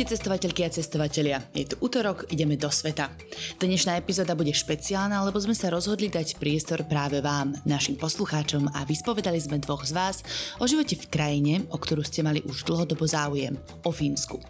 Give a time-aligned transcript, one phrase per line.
[0.00, 1.44] Ahojte cestovateľky a cestovatelia.
[1.52, 3.12] Je tu útorok, ideme do sveta.
[3.60, 8.88] Dnešná epizóda bude špeciálna, lebo sme sa rozhodli dať priestor práve vám, našim poslucháčom a
[8.88, 10.24] vyspovedali sme dvoch z vás
[10.56, 14.40] o živote v krajine, o ktorú ste mali už dlhodobo záujem, o Fínsku.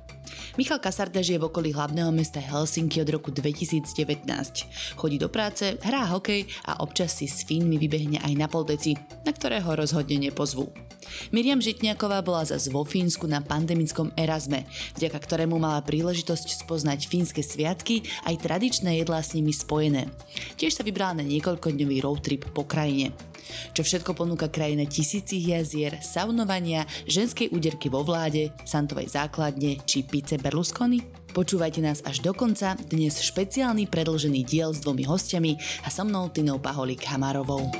[0.58, 4.26] Michal Kasarda žije v okolí hlavného mesta Helsinki od roku 2019.
[4.98, 9.32] Chodí do práce, hrá hokej a občas si s Fínmi vybehne aj na poldeci, na
[9.32, 10.70] ktorého rozhodne nepozvú.
[11.34, 17.42] Miriam Žitňaková bola zase vo Fínsku na pandemickom Erasme, vďaka ktorému mala príležitosť spoznať fínske
[17.42, 20.06] sviatky aj tradičné jedlá s nimi spojené.
[20.54, 23.10] Tiež sa vybrala na niekoľkodňový road trip po krajine.
[23.74, 30.36] Čo všetko ponúka krajina tisícich jazier, saunovania, ženskej úderky vo vláde, santovej základne či pice
[30.36, 31.00] Berlusconi?
[31.32, 36.28] Počúvajte nás až do konca, dnes špeciálny predlžený diel s dvomi hostiami a so mnou
[36.28, 37.72] Tinou Paholík Hamarovou.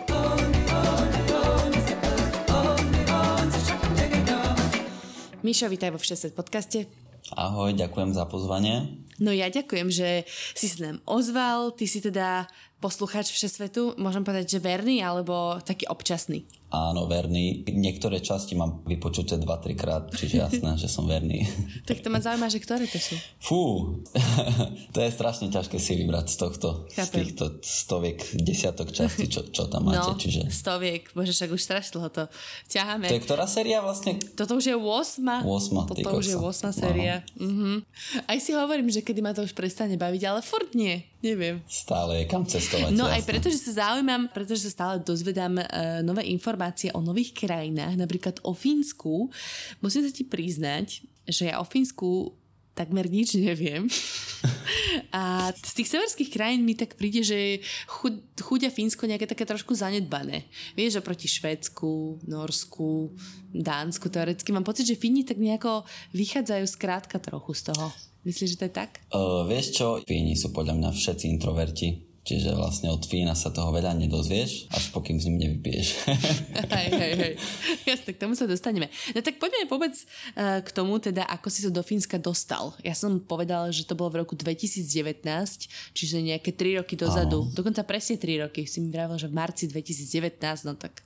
[5.45, 6.89] Mišo, vítaj vo Všeset podcaste.
[7.37, 9.05] Ahoj, ďakujem za pozvanie.
[9.21, 10.25] No ja ďakujem, že
[10.57, 11.77] si sa nám ozval.
[11.77, 12.49] Ty si teda
[12.81, 16.49] poslucháč Všesvetu, môžem povedať, že verný alebo taký občasný?
[16.71, 17.67] Áno, verný.
[17.67, 21.43] Niektoré časti mám vypočuté 2-3 krát, čiže jasné, že som verný.
[21.83, 23.19] tak to ma zaujíma, že ktoré to sú?
[23.43, 23.63] Fú,
[24.95, 27.07] to je strašne ťažké si vybrať z tohto, Chápem.
[27.07, 30.15] z týchto stoviek, desiatok častí, čo, čo tam máte.
[30.15, 30.47] No, čiže...
[30.47, 32.23] stoviek, bože, však už strašne dlho to
[32.71, 33.11] ťaháme.
[33.11, 34.23] To je ktorá séria vlastne?
[34.39, 35.43] Toto už je 8.
[35.43, 35.91] 8.
[35.91, 37.27] Toto už je 8 séria.
[37.35, 37.83] Uh-huh.
[38.31, 41.03] Aj si hovorím, že kedy ma to už prestane baviť, ale furt nie.
[41.21, 41.61] Neviem.
[41.69, 42.97] Stále je kam cestovať.
[42.97, 43.17] No jasne.
[43.21, 48.01] aj preto, že sa zaujímam, pretože sa stále dozvedám uh, nové informácie o nových krajinách,
[48.01, 49.29] napríklad o Fínsku.
[49.85, 52.33] Musím sa ti priznať, že ja o Fínsku
[52.73, 53.85] takmer nič neviem.
[55.13, 57.61] A z tých severských krajín mi tak príde, že
[58.41, 60.49] chudia Fínsko nejaké také trošku zanedbané.
[60.73, 63.13] Vieš, oproti Švédsku, Norsku,
[63.53, 64.57] Dánsku teoreticky.
[64.57, 65.85] Mám pocit, že Fíni tak nejako
[66.17, 67.93] vychádzajú skrátka trochu z toho.
[68.21, 68.91] Myslíš, že to je tak?
[69.09, 73.75] Uh, vieš čo, Fíni sú podľa mňa všetci introverti Čiže vlastne od Fína sa toho
[73.75, 75.87] veľa nedozvieš, až pokým s ním nevypiješ.
[76.79, 77.33] hej, hej, hej.
[77.91, 78.87] Jasne, k tomu sa dostaneme.
[79.11, 79.91] No tak poďme vôbec
[80.39, 82.71] uh, k tomu, teda ako si sa do Fínska dostal.
[82.87, 85.27] Ja som povedala, že to bolo v roku 2019,
[85.91, 87.51] čiže nejaké 3 roky dozadu.
[87.51, 87.51] Áno.
[87.51, 88.63] Dokonca presne 3 roky.
[88.63, 90.39] Si mi vravil, že v marci 2019,
[90.71, 91.03] no tak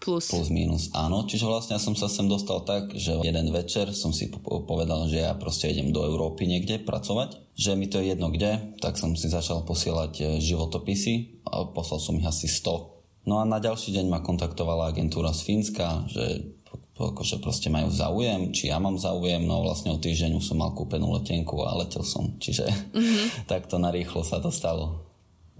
[0.00, 0.32] plus.
[0.32, 1.28] Plus minus, áno.
[1.28, 5.20] Čiže vlastne ja som sa sem dostal tak, že jeden večer som si povedal, že
[5.20, 9.12] ja proste idem do Európy niekde pracovať že mi to je jedno kde, tak som
[9.12, 13.28] si začal posielať e, životopisy a poslal som ich asi 100.
[13.28, 16.56] No a na ďalší deň ma kontaktovala agentúra z Fínska, že
[16.98, 20.70] akože proste majú záujem, či ja mám záujem, no vlastne o týždeň už som mal
[20.70, 23.50] kúpenú letenku a letel som, čiže mm-hmm.
[23.50, 25.11] takto narýchlo sa to stalo.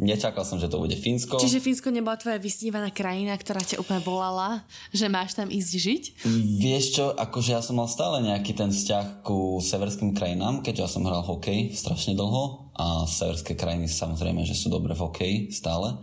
[0.02, 1.38] Nečakal som, že to bude Fínsko.
[1.38, 6.02] Čiže Fínsko nebola tvoja vysnívaná krajina, ktorá ťa úplne volala, že máš tam ísť žiť?
[6.58, 10.90] Vieš čo, akože ja som mal stále nejaký ten vzťah ku severským krajinám, keďže ja
[10.90, 15.94] som hral hokej strašne dlho a severské krajiny samozrejme, že sú dobre v hokeji stále.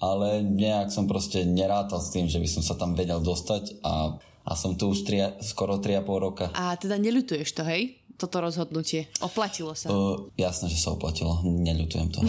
[0.00, 4.16] Ale nejak som proste nerátal s tým, že by som sa tam vedel dostať a,
[4.48, 6.46] a som tu už tri, skoro 3,5 roka.
[6.56, 8.00] A teda neľutuješ to, hej?
[8.18, 9.06] Toto rozhodnutie?
[9.22, 9.86] Oplatilo sa?
[9.86, 11.38] Uh, jasné, že sa oplatilo.
[11.46, 12.20] Neľutujem to.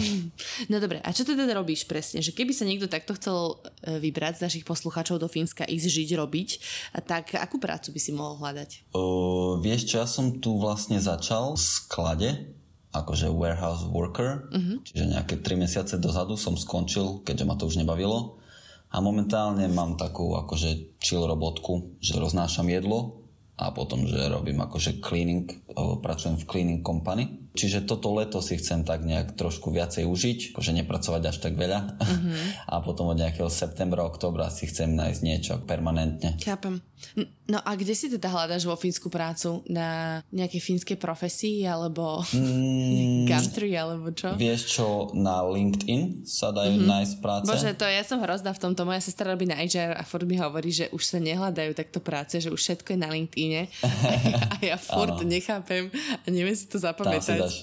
[0.70, 2.22] No dobre, a čo teda robíš presne?
[2.22, 6.10] Že keby sa niekto takto chcel e, vybrať z našich poslucháčov do Fínska, ísť žiť,
[6.14, 6.48] robiť,
[7.08, 8.94] tak akú prácu by si mohol hľadať?
[8.94, 12.30] Uh, vieš čo, ja som tu vlastne začal v sklade,
[12.94, 14.78] akože warehouse worker, uh-huh.
[14.86, 18.38] čiže nejaké 3 mesiace dozadu som skončil, keďže ma to už nebavilo.
[18.90, 23.19] A momentálne mám takú akože chill robotku, že roznášam jedlo
[23.60, 25.68] a potom, že robím akože cleaning,
[26.00, 30.72] pracujem v cleaning company Čiže toto leto si chcem tak nejak trošku viacej užiť, akože
[30.82, 31.98] nepracovať až tak veľa.
[31.98, 32.46] Mm-hmm.
[32.72, 36.38] A potom od nejakého septembra, oktobra si chcem nájsť niečo permanentne.
[36.38, 36.78] Chápem.
[37.50, 39.64] No a kde si teda hľadaš vo Fínsku prácu?
[39.66, 44.36] Na nejakej fínskej profesii alebo mm, country alebo čo?
[44.36, 44.86] Vieš čo,
[45.16, 46.92] na LinkedIn sa dajú mm-hmm.
[46.92, 47.48] nájsť práce.
[47.48, 48.86] Bože, to ja som hrozná v tomto.
[48.86, 52.38] Moja sestra robí na HR a furt mi hovorí, že už sa nehľadajú takto práce,
[52.38, 53.62] že už všetko je na LinkedIne.
[54.54, 55.90] a ja furt nechápem
[56.22, 57.54] a neviem si to zapamätať dáš.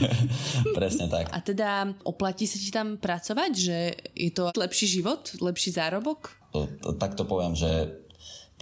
[0.78, 1.28] Presne tak.
[1.28, 3.76] A teda oplatí sa ti tam pracovať, že
[4.16, 6.32] je to lepší život, lepší zárobok?
[6.56, 8.02] To, to, tak to poviem, že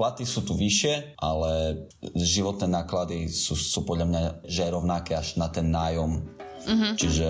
[0.00, 1.84] platy sú tu vyššie, ale
[2.16, 6.24] životné náklady sú, sú podľa mňa že rovnaké až na ten nájom.
[6.60, 6.92] Uh-huh.
[6.96, 7.28] Čiže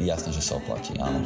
[0.00, 1.24] jasne, že sa oplatí, áno.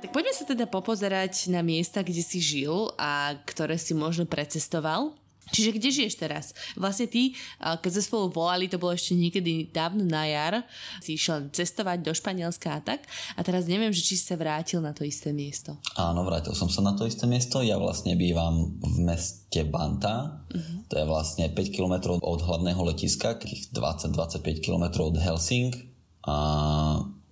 [0.00, 5.12] Tak poďme sa teda popozerať na miesta, kde si žil a ktoré si možno precestoval.
[5.50, 6.54] Čiže kde žiješ teraz?
[6.78, 10.54] Vlastne ty, keď sme spolu volali, to bolo ešte niekedy dávno na jar,
[11.02, 13.04] si išiel cestovať do Španielska a tak
[13.34, 15.76] a teraz neviem, že či si sa vrátil na to isté miesto.
[15.98, 17.60] Áno, vrátil som sa na to isté miesto.
[17.60, 20.46] Ja vlastne bývam v meste Banta.
[20.50, 20.86] Uh-huh.
[20.90, 25.74] To je vlastne 5 km od hlavného letiska, 20-25 km od Helsing.
[26.26, 26.36] A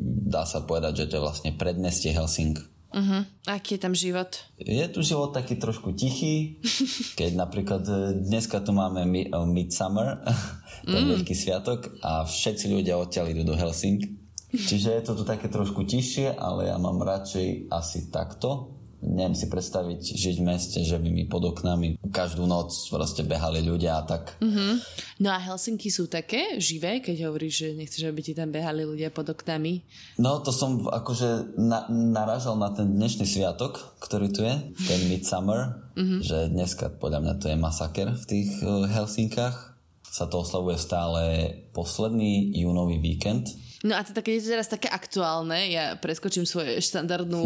[0.00, 2.56] dá sa povedať, že to je vlastne predmestie Helsing
[2.88, 3.20] Uh-huh.
[3.44, 4.32] Aký je tam život?
[4.56, 6.56] Je tu život taký trošku tichý,
[7.20, 7.94] keď napríklad e,
[8.25, 10.25] dneska tu máme uh, Midsummer,
[10.88, 11.20] ten mm.
[11.20, 14.00] veľký sviatok a všetci ľudia odtiaľ idú do Helsing.
[14.49, 19.47] Čiže je to tu také trošku tiššie, ale ja mám radšej asi takto, neviem si
[19.47, 24.03] predstaviť žiť v meste, že by mi pod oknami každú noc proste behali ľudia a
[24.03, 24.35] tak.
[24.43, 24.73] Mm-hmm.
[25.23, 29.15] No a Helsinky sú také živé, keď hovoríš, že nechceš, aby ti tam behali ľudia
[29.15, 29.87] pod oknami?
[30.19, 34.55] No to som akože na, naražal na ten dnešný sviatok, ktorý tu je,
[34.87, 36.21] ten Midsummer, mm-hmm.
[36.23, 39.79] že dneska podľa mňa to je masaker v tých uh, Helsinkách.
[40.09, 41.23] Sa to oslavuje stále
[41.77, 43.55] posledný júnový víkend
[43.86, 47.44] No a teda, keď je to teraz také aktuálne, ja preskočím svoju štandardnú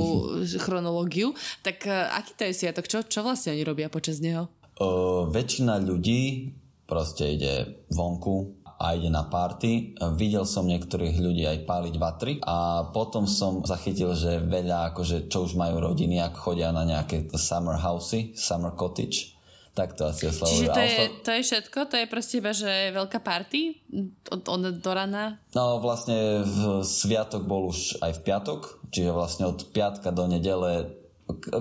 [0.64, 2.88] chronológiu, tak uh, aký to je sviatok?
[2.88, 4.48] Čo, čo vlastne oni robia počas neho?
[4.80, 6.52] Uh, väčšina ľudí
[6.88, 9.94] proste ide vonku a ide na party.
[10.18, 15.46] Videl som niektorých ľudí aj páliť vatry a potom som zachytil, že veľa, akože, čo
[15.46, 19.38] už majú rodiny, ak chodia na nejaké summer housey, summer cottage,
[19.72, 20.68] tak to asi oslavujú.
[20.68, 21.78] Čiže to je, to je všetko?
[21.88, 23.80] To je proste iba, že veľká party?
[24.28, 25.40] Od, od do rana?
[25.56, 28.60] No vlastne v sviatok bol už aj v piatok,
[28.92, 30.92] čiže vlastne od piatka do nedele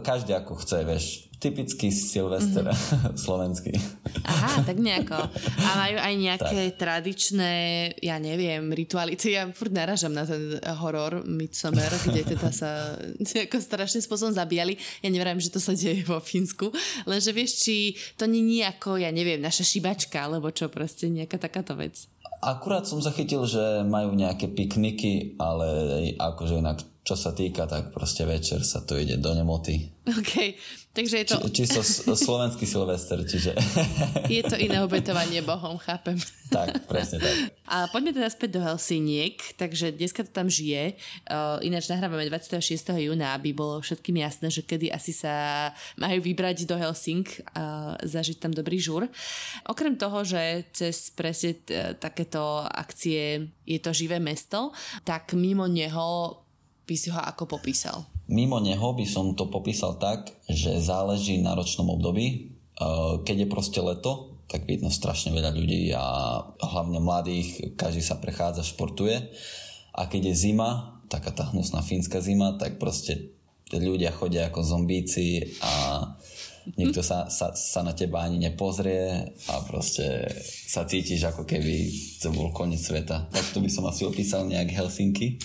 [0.03, 1.05] každý ako chce, vieš,
[1.41, 3.17] typický Silvester mm-hmm.
[3.25, 3.73] slovenský.
[4.29, 5.17] Aha, tak nejako.
[5.65, 6.77] A majú aj nejaké tak.
[6.77, 7.53] tradičné,
[7.97, 9.33] ja neviem, rituality.
[9.33, 12.93] Ja furt naražam na ten horor Midsommar, kde teda sa
[13.25, 14.77] nejako strašne spôsobom zabíjali.
[15.01, 16.69] Ja neverím, že to sa deje vo Fínsku.
[17.09, 21.41] Lenže vieš, či to nie je ako, ja neviem, naša šibačka, alebo čo, proste nejaká
[21.41, 22.05] takáto vec.
[22.41, 25.69] Akurát som zachytil, že majú nejaké pikniky, ale
[26.17, 29.89] akože inak čo sa týka, tak proste večer sa to ide do nemoty.
[30.21, 30.53] OK,
[30.91, 31.35] takže je to...
[31.49, 33.55] Či, čisto slovenský Silvester, čiže...
[34.31, 36.19] Je to iné obetovanie Bohom, chápem.
[36.51, 37.55] Tak, presne tak.
[37.63, 40.99] A poďme teda späť do Helsiniek, takže dneska to tam žije.
[41.31, 42.91] Uh, ináč nahrávame 26.
[42.91, 47.23] júna, aby bolo všetkým jasné, že kedy asi sa majú vybrať do Helsing
[47.55, 49.07] a zažiť tam dobrý žur.
[49.63, 51.55] Okrem toho, že cez presne
[52.03, 54.75] takéto akcie je to živé mesto,
[55.07, 56.35] tak mimo neho
[56.91, 58.03] by si ho ako popísal?
[58.27, 62.27] Mimo neho by som to popísal tak, že záleží na ročnom období.
[62.27, 62.39] E,
[63.23, 66.03] keď je proste leto, tak vidno strašne veľa ľudí a
[66.59, 69.31] hlavne mladých, každý sa prechádza, športuje.
[69.95, 73.31] A keď je zima, taká tá hnusná fínska zima, tak proste
[73.71, 76.03] ľudia chodia ako zombíci a
[76.75, 80.27] nikto sa, sa, sa na teba ani nepozrie a proste
[80.67, 81.87] sa cítiš ako keby
[82.19, 83.31] to bol koniec sveta.
[83.31, 85.39] Tak to by som asi opísal nejak Helsinky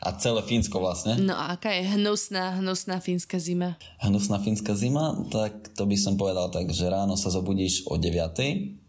[0.00, 1.20] a celé Fínsko vlastne.
[1.20, 3.76] No a aká je hnusná, hnusná fínska zima?
[4.00, 8.16] Hnusná fínska zima, tak to by som povedal tak, že ráno sa zobudíš o 9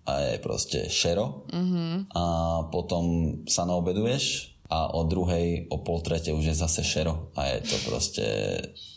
[0.08, 2.10] a je proste šero uh-huh.
[2.16, 2.24] a
[2.72, 7.58] potom sa naobeduješ a o druhej, o pol trete už je zase šero a je
[7.68, 8.26] to proste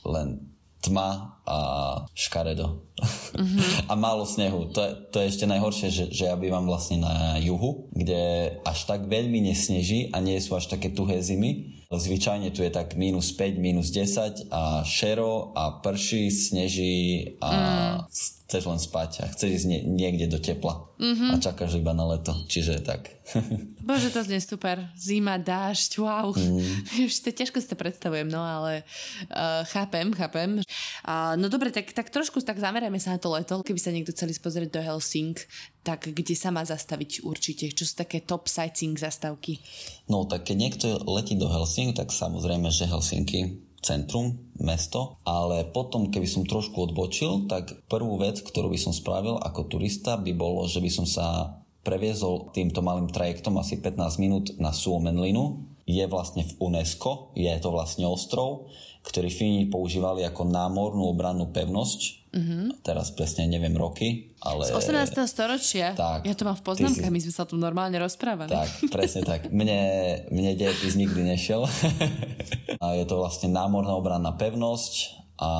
[0.06, 0.54] len
[0.84, 1.58] tma a
[2.14, 2.84] škaredo.
[3.34, 3.60] Uh-huh.
[3.90, 4.70] a málo snehu.
[4.70, 8.78] To je, to je ešte najhoršie, že, že ja bývam vlastne na juhu, kde až
[8.86, 13.32] tak veľmi nesneží a nie sú až také tuhé zimy Zvyčajne tu je tak minus
[13.32, 18.00] 5, minus 10 a šero a prší, sneží a mm.
[18.54, 21.34] Chceš len spať a chceš ísť nie, niekde do tepla mm-hmm.
[21.34, 22.30] a čakáš iba na leto.
[22.46, 23.10] Čiže tak.
[23.82, 24.94] Bože, to znie super.
[24.94, 26.30] Zima, dážď, wow.
[26.30, 26.62] Mm.
[27.10, 28.86] Už to ťažko si to predstavujem, no ale
[29.34, 30.62] uh, chápem, chápem.
[31.02, 33.58] Uh, no dobre, tak, tak trošku tak zamerajme sa na to leto.
[33.66, 35.34] Keby sa niekto chceli pozrieť do Helsing,
[35.82, 37.74] tak kde sa má zastaviť určite?
[37.74, 39.58] Čo sú také top sightseeing zastavky?
[40.06, 46.08] No tak keď niekto letí do Helsing, tak samozrejme, že Helsinky centrum, mesto, ale potom,
[46.08, 50.64] keby som trošku odbočil, tak prvú vec, ktorú by som spravil ako turista, by bolo,
[50.64, 55.68] že by som sa previezol týmto malým trajektom asi 15 minút na Suomenlinu.
[55.84, 58.72] Je vlastne v UNESCO, je to vlastne ostrov,
[59.04, 62.82] ktorý Fíni používali ako námornú obrannú pevnosť Mm-hmm.
[62.82, 64.66] Teraz presne neviem roky, ale...
[64.66, 65.22] Z 18.
[65.30, 65.94] storočia?
[65.94, 66.26] Tak.
[66.26, 67.14] Ja to mám v poznámkach, si...
[67.14, 68.50] my sme sa tu normálne rozprávali.
[68.50, 69.54] Tak, presne tak.
[69.54, 69.78] Mne,
[70.34, 71.62] mne dejepis nikdy nešiel.
[72.82, 75.50] a je to vlastne námorná obranná pevnosť a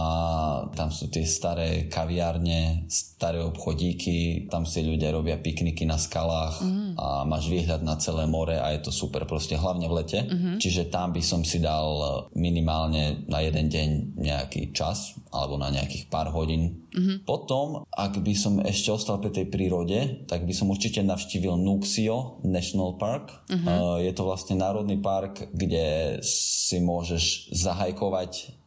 [0.70, 6.94] tam sú tie staré kaviárne, staré obchodíky, tam si ľudia robia pikniky na skalách mm.
[6.94, 10.20] a máš výhľad na celé more a je to super proste, hlavne v lete.
[10.22, 10.56] Mm-hmm.
[10.62, 11.90] Čiže tam by som si dal
[12.38, 16.86] minimálne na jeden deň nejaký čas alebo na nejakých pár hodín.
[16.94, 17.26] Mm-hmm.
[17.26, 22.38] Potom, ak by som ešte ostal pri tej prírode, tak by som určite navštívil Nuxio
[22.46, 23.42] National Park.
[23.50, 23.66] Mm-hmm.
[23.66, 28.62] Uh, je to vlastne národný park, kde si môžeš zahajkovať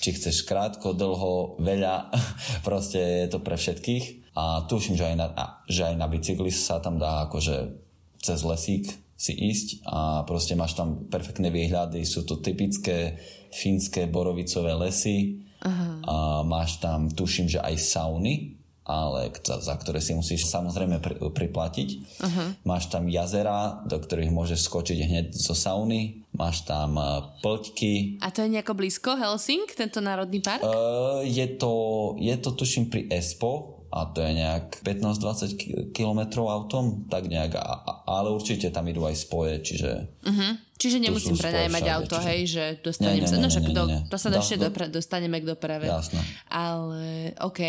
[0.00, 2.08] či chceš krátko, dlho, veľa,
[2.66, 4.34] proste je to pre všetkých.
[4.38, 5.26] A tuším, že aj na,
[5.66, 7.74] že aj na bicykli sa tam dá akože
[8.22, 8.86] cez lesík
[9.18, 13.18] si ísť a proste máš tam perfektné výhľady, sú to typické
[13.50, 15.90] fínske borovicové lesy Aha.
[16.06, 16.16] a
[16.46, 18.57] máš tam, tuším, že aj sauny,
[18.88, 21.88] ale za ktoré si musíš samozrejme pri, priplatiť.
[22.24, 22.48] Uh-huh.
[22.64, 26.24] Máš tam jazera, do ktorých môžeš skočiť hneď zo sauny.
[26.32, 28.24] Máš tam uh, plťky.
[28.24, 30.64] A to je nejako blízko Helsing, tento národný park?
[30.64, 31.72] Uh, je, to,
[32.16, 37.56] je to tuším pri Espo, a to je nejak 15-20 kilometrov autom, tak nejak,
[38.04, 39.90] ale určite tam idú aj spoje, čiže...
[40.28, 40.52] Uh-huh.
[40.78, 42.28] Čiže nemusím prenajmať auto, čiže...
[42.28, 45.90] hej, že dostanem sa, no však do, to sa do, ešte dopra- dostaneme k doprave.
[45.90, 46.22] Jasne.
[46.52, 47.60] Ale OK,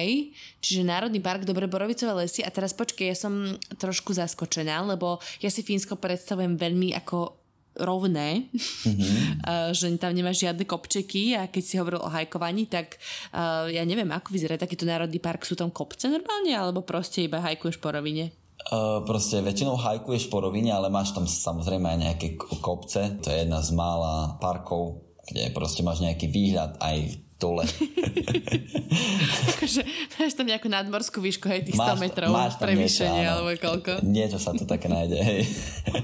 [0.61, 5.49] čiže Národný park, dobre Borovicové lesy a teraz počkej, ja som trošku zaskočená, lebo ja
[5.49, 7.38] si Fínsko predstavujem veľmi ako
[7.79, 9.74] rovné, mm-hmm.
[9.77, 13.00] že tam nemáš žiadne kopčeky a keď si hovoril o hajkovaní, tak
[13.33, 17.39] uh, ja neviem, ako vyzerá takýto národný park, sú tam kopce normálne, alebo proste iba
[17.39, 18.36] hajkuješ po rovine?
[18.69, 22.27] Uh, proste väčšinou hajkuješ po rovine, ale máš tam samozrejme aj nejaké
[22.59, 23.17] kopce.
[23.24, 27.63] To je jedna z mála parkov, kde proste máš nejaký výhľad aj dole.
[29.55, 29.81] akože
[30.19, 34.03] máš tam nejakú nadmorskú výšku, hej, tých máš, 100 metrov prevýšenie, alebo koľko?
[34.03, 35.41] Niečo sa to také nájde, hej.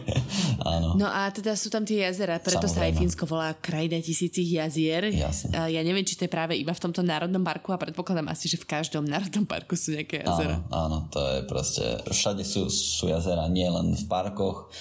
[0.76, 0.96] áno.
[0.96, 2.76] No a teda sú tam tie jazera, preto Samozrejme.
[2.76, 5.12] sa aj Fínsko volá krajina tisícich jazier.
[5.12, 5.52] Jasne.
[5.72, 8.62] Ja neviem, či to je práve iba v tomto národnom parku a predpokladám asi, že
[8.62, 10.64] v každom národnom parku sú nejaké jazera.
[10.72, 14.72] Áno, áno to je proste, všade sú, sú jazera, nie len v parkoch,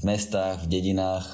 [0.00, 1.26] v mestách, v dedinách,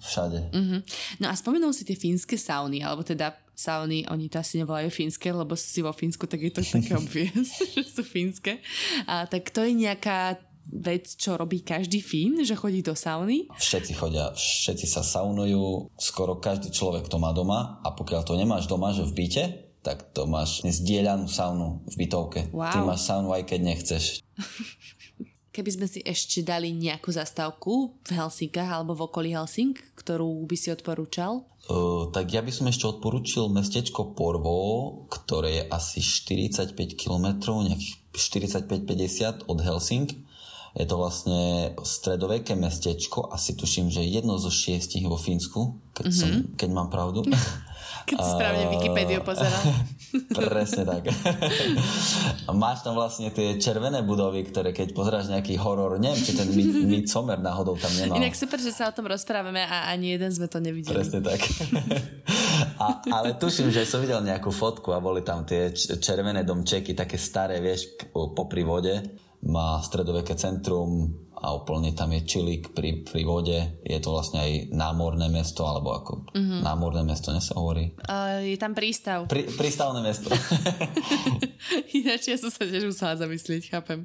[0.00, 0.40] všade.
[0.50, 0.80] Uh-huh.
[1.20, 5.28] No a spomenul si tie fínske sauny, alebo teda sauny, oni to asi nevolajú fínske,
[5.28, 8.64] lebo si vo Fínsku, tak je to také obvious, že sú fínske.
[9.04, 10.40] A, tak to je nejaká
[10.70, 13.50] vec, čo robí každý Fín, že chodí do sauny?
[13.58, 18.70] Všetci chodia, všetci sa saunujú, skoro každý človek to má doma a pokiaľ to nemáš
[18.70, 19.44] doma, že v byte,
[19.80, 22.40] tak to máš zdieľanú saunu v bytovke.
[22.52, 22.70] Wow.
[22.70, 24.04] Ty máš saunu aj keď nechceš.
[25.50, 30.56] Keby sme si ešte dali nejakú zastávku v Helsinkách alebo v okolí Helsing, ktorú by
[30.56, 31.42] si odporúčal?
[31.66, 37.34] Uh, tak ja by som ešte odporučil mestečko Porvo, ktoré je asi 45 km,
[37.66, 40.08] nejakých 45-50 od Helsing.
[40.78, 46.22] Je to vlastne stredoveké mestečko, asi tuším, že jedno zo šiestich vo Fínsku, keď, mm-hmm.
[46.22, 47.26] som, keď mám pravdu.
[48.00, 49.60] Keď si správne Wikipédiu pozeral.
[50.34, 51.06] Presne tak.
[52.50, 56.50] Máš tam vlastne tie červené budovy, ktoré keď pozeráš nejaký horor, neviem, či ten
[56.86, 58.18] Midsommar náhodou tam nemal.
[58.18, 60.94] Inak super, že sa o tom rozprávame a ani jeden sme to nevideli.
[60.94, 61.40] Presne tak.
[62.80, 67.16] A, ale tuším, že som videl nejakú fotku a boli tam tie červené domčeky, také
[67.16, 68.98] staré, vieš, popri vode.
[69.40, 71.08] Má stredoveké centrum,
[71.40, 73.58] a úplne tam je čilík pri, pri vode.
[73.80, 76.60] Je to vlastne aj námorné mesto, alebo ako mm-hmm.
[76.60, 77.96] námorné mesto, ne sa hovorí?
[78.04, 79.24] Uh, je tam prístav.
[79.24, 80.28] Pri, prístavné mesto.
[81.96, 84.04] Ináč ja som sa tiež musela zamyslieť, chápem.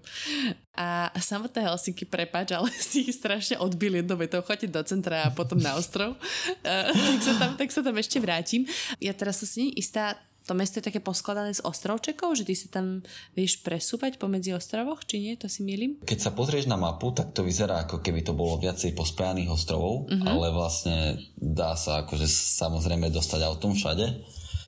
[0.76, 5.34] A samotné Helsinky, prepač, ale si ich strašne odbil jednou vetou, choďte do centra a
[5.36, 6.16] potom na ostrov.
[6.66, 8.66] Uh, tak, sa tam, tak sa tam ešte vrátim.
[8.98, 12.70] Ja teraz som si istá, to mesto je také poskladané z ostrovčekov, že ty sa
[12.70, 13.02] tam
[13.34, 15.34] vieš presúvať pomedzi ostrovoch, či nie?
[15.42, 15.98] To si milím?
[16.06, 20.06] Keď sa pozrieš na mapu, tak to vyzerá ako keby to bolo viacej pospojaných ostrovov,
[20.06, 20.26] uh-huh.
[20.30, 24.06] ale vlastne dá sa akože samozrejme dostať autom všade.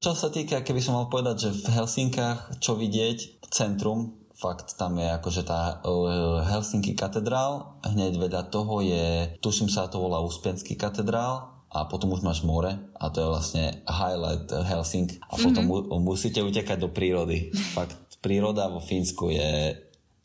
[0.01, 5.01] Čo sa týka, keby som mal povedať, že v Helsinkách čo vidieť, centrum, fakt tam
[5.01, 10.77] je akože tá uh, Helsinki katedrál, hneď vedľa toho je, tuším sa to volá Uspenský
[10.77, 15.91] katedrál, a potom už máš more a to je vlastne highlight Helsing a potom mm-hmm.
[15.91, 17.51] mu, musíte utekať do prírody.
[17.75, 19.75] Fakt, príroda vo Fínsku je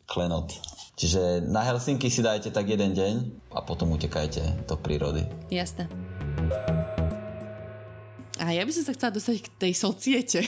[0.06, 0.54] klenot.
[0.92, 3.14] Čiže na Helsinky si dajte tak jeden deň
[3.56, 5.24] a potom utekajte do prírody.
[5.48, 5.88] Jasné.
[8.42, 10.38] A ja by som sa chcela dostať k tej societe,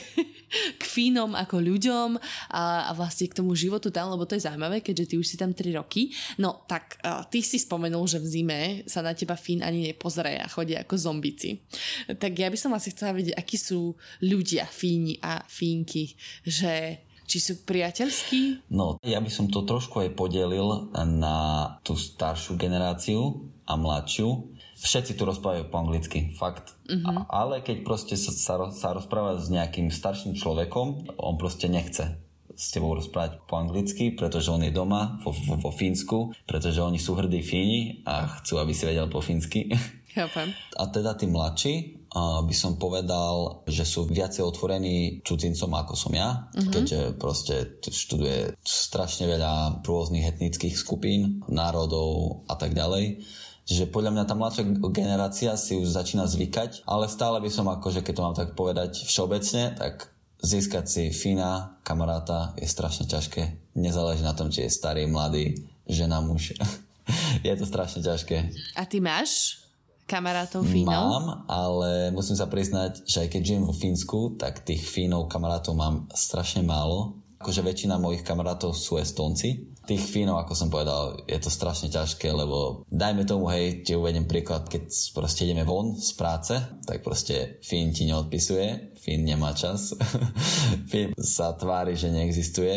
[0.75, 2.09] k Fínom ako ľuďom
[2.51, 5.35] a, a vlastne k tomu životu tam, lebo to je zaujímavé, keďže ty už si
[5.35, 6.11] tam 3 roky.
[6.41, 8.59] No tak uh, ty si spomenul, že v zime
[8.89, 11.61] sa na teba Fín ani nepozrie a chodia ako zombici.
[12.07, 17.37] Tak ja by som asi chcela vedieť, akí sú ľudia Fíni a Fínky, že Či
[17.41, 18.69] sú priateľskí?
[18.69, 24.29] No, ja by som to trošku aj podelil na tú staršiu generáciu a mladšiu.
[24.75, 26.75] Všetci tu rozprávajú po anglicky, fakt.
[26.91, 27.07] Mm-hmm.
[27.07, 32.19] A, ale keď proste sa, sa, sa rozpráva s nejakým starším človekom, on proste nechce
[32.55, 36.99] s tebou rozprávať po anglicky, pretože on je doma vo, vo, vo Fínsku, pretože oni
[36.99, 39.71] sú hrdí Fíni a chcú, aby si vedel po fínsky.
[40.15, 40.55] Chápem.
[40.79, 46.47] A teda tí mladší, by som povedal, že sú viacej otvorení cudzincom ako som ja,
[46.55, 46.71] mm-hmm.
[46.71, 53.19] keďže proste študuje strašne veľa rôznych etnických skupín, národov a tak ďalej.
[53.65, 58.05] Čiže podľa mňa tá mladšia generácia si už začína zvykať, ale stále by som akože,
[58.05, 60.13] keď to mám tak povedať všeobecne, tak
[60.45, 63.73] získať si fína kamaráta je strašne ťažké.
[63.73, 66.53] Nezáleží na tom, či je starý, mladý, žena, muž.
[67.45, 68.53] je to strašne ťažké.
[68.77, 69.65] A ty máš
[70.05, 71.09] kamarátov Fínov?
[71.09, 75.73] Mám, ale musím sa priznať, že aj keď žijem vo Fínsku, tak tých Fínov kamarátov
[75.73, 77.17] mám strašne málo.
[77.41, 79.74] Akože väčšina mojich kamarátov sú Estonci.
[79.85, 84.25] Tých Fínov, ako som povedal, je to strašne ťažké, lebo dajme tomu, hej, ti uvedem
[84.25, 86.57] príklad, keď proste ideme von z práce,
[86.89, 89.93] tak proste Fín ti neodpisuje, Finn nemá čas.
[90.89, 92.73] Finn sa tvári, že neexistuje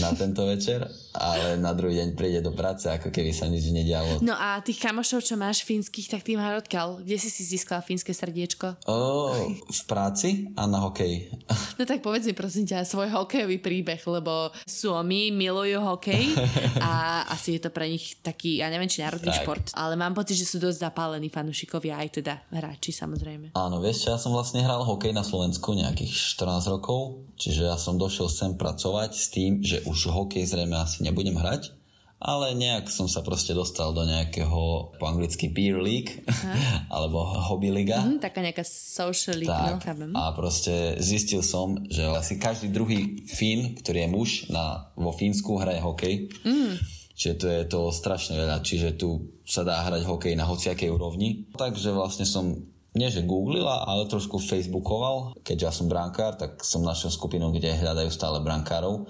[0.00, 4.24] na tento večer, ale na druhý deň príde do práce, ako keby sa nič nedialo.
[4.24, 7.04] No a tých kamošov, čo máš fínskych, tak tým odkiaľ?
[7.04, 8.80] Kde si si získala fínske srdiečko?
[8.88, 9.36] Oh,
[9.68, 11.28] v práci a na hokej.
[11.78, 16.34] No tak povedz mi prosím ťa svoj hokejový príbeh, lebo Suomi milujú hokej
[16.82, 19.46] a asi je to pre nich taký, ja neviem, či národný tak.
[19.46, 23.54] šport, ale mám pocit, že sú dosť zapálení fanúšikovia, aj teda hráči samozrejme.
[23.54, 27.74] Áno, vieš, ja som vlastne hral hokej na Slovensku Slovensku nejakých 14 rokov, čiže ja
[27.74, 31.74] som došiel sem pracovať s tým, že už hokej zrejme asi nebudem hrať,
[32.22, 36.22] ale nejak som sa proste dostal do nejakého po anglicky beer league
[36.94, 37.98] alebo hobby liga.
[38.06, 42.70] Mm, taká nejaká social league, no, tak, no, A proste zistil som, že asi každý
[42.70, 46.30] druhý Fín, ktorý je muž na, vo Fínsku, hraje hokej.
[46.46, 46.78] Mm.
[47.18, 48.62] Čiže to je to strašne veľa.
[48.62, 51.50] Čiže tu sa dá hrať hokej na hociakej úrovni.
[51.50, 55.38] Takže vlastne som nie že googlila, ale trošku facebookoval.
[55.46, 59.06] Keďže ja som brankár, tak som našiel skupinu, kde hľadajú stále brankárov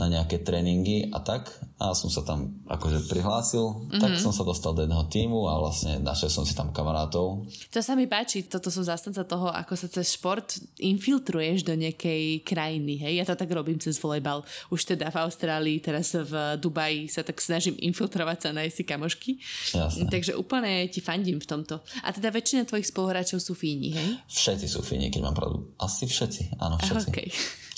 [0.00, 1.52] na nejaké tréningy a tak.
[1.78, 4.02] A som sa tam akože prihlásil, mm-hmm.
[4.02, 7.46] tak som sa dostal do jedného týmu a vlastne našiel som si tam kamarátov.
[7.70, 12.42] To sa mi páči, toto som zastanca toho, ako sa cez šport infiltruješ do nejakej
[12.42, 12.98] krajiny.
[12.98, 13.22] Hej?
[13.22, 14.42] Ja to tak robím cez volejbal.
[14.74, 19.38] Už teda v Austrálii, teraz v Dubaji sa tak snažím infiltrovať sa na si kamošky.
[19.70, 20.10] Jasne.
[20.10, 21.78] Takže úplne ti fandím v tomto.
[22.02, 24.10] A teda väčšina tvojich spoluhráčov hráčov sú Fíni, hej?
[24.30, 25.74] Všetci sú Fíni, keď mám pravdu.
[25.76, 27.08] Asi všetci, áno, všetci.
[27.10, 27.28] Okay.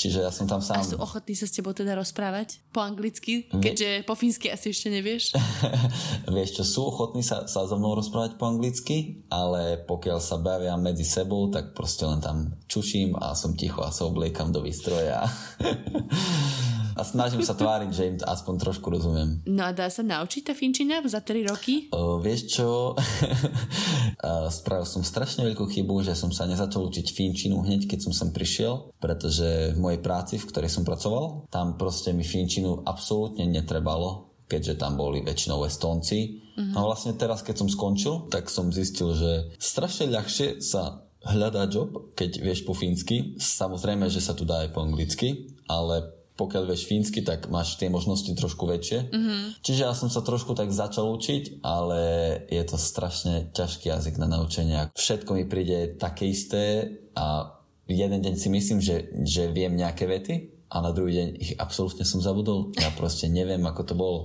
[0.01, 0.81] Čiže ja som tam sám...
[0.81, 3.53] A sú ochotní sa s tebou teda rozprávať po anglicky?
[3.53, 5.37] Keďže po fínsky asi ešte nevieš?
[6.33, 10.73] Vieš čo, sú ochotní sa, sa so mnou rozprávať po anglicky, ale pokiaľ sa bavia
[10.81, 15.29] medzi sebou, tak proste len tam čuším a som ticho a sa obliekam do výstroja.
[16.96, 19.42] a snažím sa tváriť, že im aspoň trošku rozumiem.
[19.46, 21.88] No a dá sa naučiť tá finčina za 3 roky?
[21.94, 22.94] O, vieš čo,
[24.61, 28.31] spravil som strašne veľkú chybu, že som sa nezačal učiť finčinu hneď, keď som sem
[28.35, 34.31] prišiel, pretože v mojej práci, v ktorej som pracoval, tam proste mi finčinu absolútne netrebalo,
[34.50, 36.42] keďže tam boli väčšinou Estonci.
[36.59, 36.74] Uh-huh.
[36.74, 42.11] A vlastne teraz, keď som skončil, tak som zistil, že strašne ľahšie sa hľadá job,
[42.16, 43.37] keď vieš po fínsky.
[43.37, 47.92] Samozrejme, že sa tu dá aj po anglicky, ale pokiaľ vieš fínsky, tak máš tie
[47.92, 49.12] možnosti trošku väčšie.
[49.12, 49.40] Mm-hmm.
[49.61, 52.00] Čiže ja som sa trošku tak začal učiť, ale
[52.48, 54.88] je to strašne ťažký jazyk na naučenie.
[54.96, 60.60] Všetko mi príde také isté a jeden deň si myslím, že, že viem nejaké vety
[60.71, 62.71] a na druhý deň ich absolútne som zabudol.
[62.79, 64.19] Ja proste neviem, ako to bolo.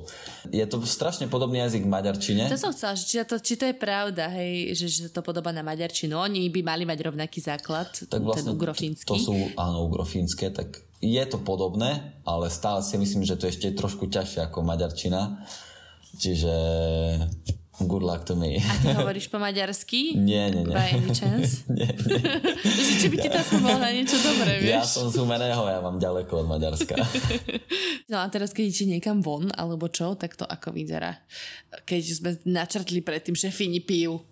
[0.53, 2.45] Je to strašne podobný jazyk maďarčine.
[2.53, 5.65] To som chcela, či to, či to je pravda, hej, že, že to podobá na
[5.65, 6.13] maďarčinu.
[6.13, 9.09] Oni by mali mať rovnaký základ, tak vlastne ten ugrofínsky.
[9.09, 13.49] To, to sú, áno, ugrofínske, tak je to podobné, ale stále si myslím, že to
[13.49, 15.41] ešte je trošku ťažšie ako maďarčina.
[16.15, 16.53] Čiže
[17.75, 18.55] Good luck to me.
[18.55, 20.15] A ty hovoríš po maďarsky?
[20.15, 20.75] Nie, nie, nie.
[20.75, 21.63] By any chance?
[21.71, 22.23] nie, nie.
[23.03, 24.71] či by ti to aspoň na niečo dobré, vieš?
[24.71, 26.95] Ja som z Humeného, ja mám ďaleko od Maďarska.
[28.11, 31.19] no a teraz, keď idete niekam von, alebo čo, tak to ako vyzerá?
[31.83, 34.23] Keď sme načrtli predtým, že Fini pijú.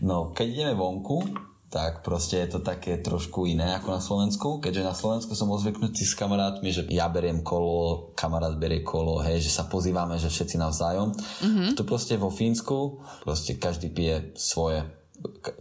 [0.00, 4.82] no, keď ideme vonku, tak proste je to také trošku iné ako na Slovensku, keďže
[4.82, 9.54] na Slovensku som ozvyknutý s kamarátmi, že ja beriem kolo, kamarát berie kolo, hej, že
[9.54, 11.14] sa pozývame, že všetci navzájom.
[11.14, 11.78] Mm-hmm.
[11.78, 14.82] Tu proste vo Fínsku, proste každý pije svoje,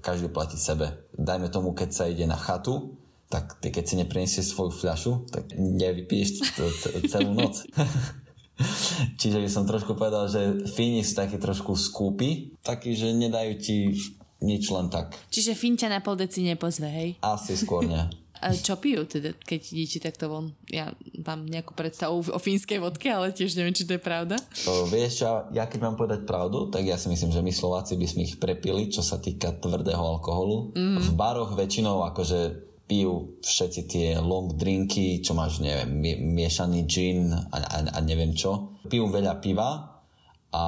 [0.01, 1.05] každý platí sebe.
[1.13, 2.97] Dajme tomu, keď sa ide na chatu,
[3.29, 6.57] tak ty keď si neprinesieš svoju fľašu, tak nevypiješ
[7.05, 7.61] celú noc.
[9.21, 13.93] Čiže by som trošku povedal, že Fíni sú takí trošku skúpi, takí, že nedajú ti
[14.39, 15.15] nič len tak.
[15.31, 17.09] Čiže Finťa na pol deci nepozve, hej?
[17.19, 17.99] Asi skôr nie.
[18.65, 20.55] Čo pijú teda, keď idete takto von?
[20.71, 20.95] Ja
[21.27, 24.39] mám nejakú predstavu o fínskej vodke, ale tiež neviem, či to je pravda.
[24.63, 27.99] O, vieš, ja, ja keď mám povedať pravdu, tak ja si myslím, že my Slováci
[27.99, 30.71] by sme ich prepili, čo sa týka tvrdého alkoholu.
[30.71, 31.03] Mm.
[31.03, 35.93] V baroch väčšinou akože pijú všetci tie long drinky, čo máš, neviem,
[36.33, 38.79] miešaný gin a, a, a neviem čo.
[38.89, 40.01] Pijú veľa piva
[40.49, 40.63] a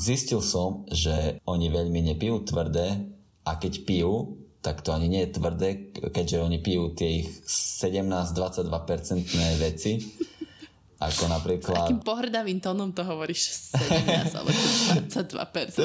[0.00, 3.15] zistil som, že oni veľmi nepijú tvrdé
[3.46, 8.66] a keď pijú, tak to ani nie je tvrdé, keďže oni pijú tie ich 17-22%
[9.62, 10.02] veci.
[10.96, 11.92] Ako napríklad...
[11.92, 15.84] Takým pohrdavým tónom to hovoríš 17 alebo 22%.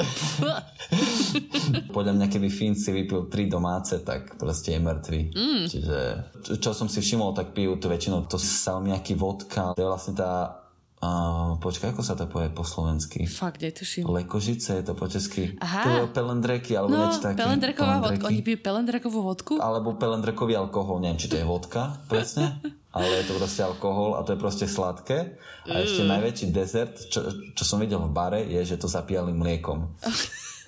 [1.96, 5.20] Podľa mňa, keby Fínci vypil 3 domáce, tak proste je mŕtvy.
[5.36, 5.64] Mm.
[5.68, 5.98] Čiže,
[6.40, 9.76] čo, čo som si všimol, tak pijú to väčšinou to salmiaky vodka.
[9.76, 10.61] To je vlastne tá
[11.02, 13.26] Uh, počkaj, ako sa to povie po slovensky?
[13.26, 14.06] Fakt, netuším.
[14.06, 15.58] Lekožice, je to po česky.
[15.58, 15.82] Aha.
[15.82, 17.42] To je pelendreky, alebo no, niečo také.
[17.42, 18.30] pelendreková vodka.
[18.30, 19.58] Oni pijú pelendrekovú vodku?
[19.58, 22.54] Alebo pelendrekový alkohol, neviem, či to je vodka, presne.
[22.94, 25.42] ale je to proste alkohol a to je proste sladké.
[25.66, 29.90] A ešte najväčší dezert, čo, čo som videl v bare, je, že to zapíjali mliekom.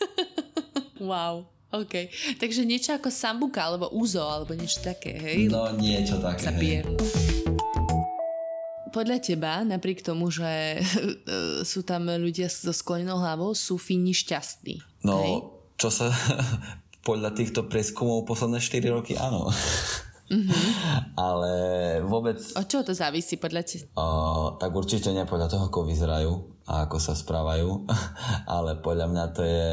[1.14, 1.46] wow.
[1.70, 2.10] OK.
[2.42, 5.46] Takže niečo ako sambuka, alebo úzo, alebo niečo také, hej?
[5.46, 6.82] No, niečo také, Zapije.
[6.82, 7.33] hej
[8.94, 10.78] podľa teba, napriek tomu, že
[11.66, 15.02] sú tam ľudia so sklonenou hlavou, sú Fíni šťastní?
[15.02, 15.34] No, hej?
[15.74, 16.14] čo sa
[17.08, 19.50] podľa týchto preskumov posledné 4 roky, áno.
[20.30, 20.70] Mm-hmm.
[21.28, 21.52] Ale
[22.06, 22.40] vôbec...
[22.56, 23.66] O čo to závisí podľa?
[23.92, 26.32] Uh, tak určite nie podľa toho, ako vyzerajú
[26.64, 27.84] a ako sa správajú,
[28.56, 29.68] ale podľa mňa to je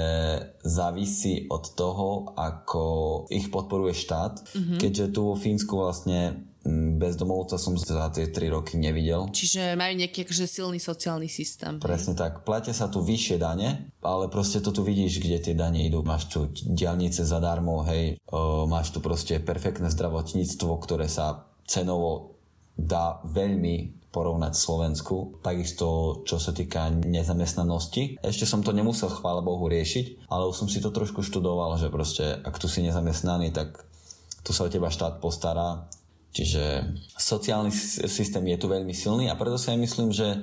[0.67, 2.83] závisí od toho, ako
[3.31, 4.75] ich podporuje štát, mm-hmm.
[4.75, 9.25] keďže tu vo Fínsku vlastne bezdomovca som za tie 3 roky nevidel.
[9.33, 11.81] Čiže majú nejaký akože silný sociálny systém.
[11.81, 12.45] Presne tak.
[12.45, 16.05] Platia sa tu vyššie dane, ale proste to tu vidíš, kde tie dane idú.
[16.05, 22.37] Máš tu diálnice zadarmo, hej, o, máš tu proste perfektné zdravotníctvo, ktoré sa cenovo
[22.77, 25.39] dá veľmi porovnať Slovensku.
[25.39, 28.19] Takisto, čo sa týka nezamestnanosti.
[28.21, 31.87] Ešte som to nemusel, chvála Bohu, riešiť, ale už som si to trošku študoval, že
[31.87, 33.87] proste, ak tu si nezamestnaný, tak
[34.43, 35.87] tu sa o teba štát postará
[36.31, 37.71] Čiže sociálny
[38.07, 40.39] systém je tu veľmi silný a preto si aj myslím, že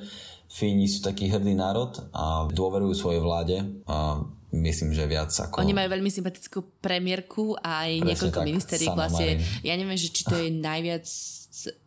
[0.49, 5.61] Fíni sú taký hrdý národ a dôverujú svojej vláde a myslím, že viac ako...
[5.61, 9.45] Oni majú veľmi sympatickú premiérku a aj niekoľko ministeriek vlastne.
[9.61, 11.05] Ja neviem, že či to je najviac,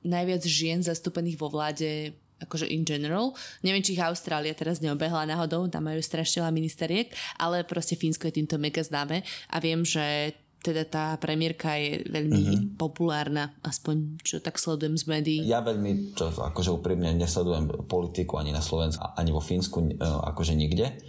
[0.06, 3.38] najviac žien zastúpených vo vláde akože in general.
[3.62, 8.30] Neviem, či ich Austrália teraz neobehla náhodou, tam majú strašne veľa ministeriek, ale proste Fínsko
[8.30, 12.62] je týmto mega známe a viem, že teda tá premiérka je veľmi mm-hmm.
[12.78, 15.40] populárna, aspoň čo tak sledujem z médií.
[15.50, 20.54] Ja veľmi, čo, akože úprimne nesledujem politiku ani na Slovensku, ani vo Fínsku, e, akože
[20.54, 21.02] nikde.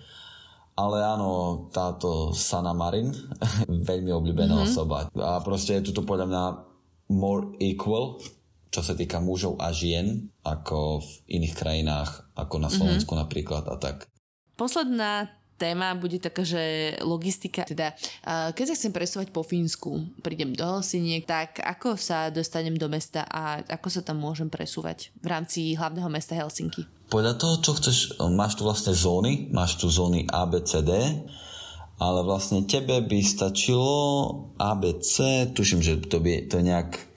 [0.72, 3.12] Ale áno, táto Sana Marin,
[3.92, 4.72] veľmi obľúbená mm-hmm.
[4.72, 5.12] osoba.
[5.20, 6.44] A proste je tu podľa mňa
[7.12, 8.16] more equal,
[8.72, 12.74] čo sa týka mužov a žien, ako v iných krajinách, ako na mhm.
[12.80, 13.24] Slovensku mm-hmm.
[13.28, 14.08] napríklad a tak.
[14.56, 17.94] Posledná téma bude taká, že logistika, teda
[18.26, 23.22] keď sa chcem presúvať po Fínsku, prídem do Helsiniek, tak ako sa dostanem do mesta
[23.30, 26.84] a ako sa tam môžem presúvať v rámci hlavného mesta Helsinky?
[27.12, 27.96] Podľa toho, čo chceš,
[28.32, 30.90] máš tu vlastne zóny, máš tu zóny A, B, C, D,
[32.02, 33.94] ale vlastne tebe by stačilo
[34.58, 37.11] ABC, tuším, že to, by, to je nejak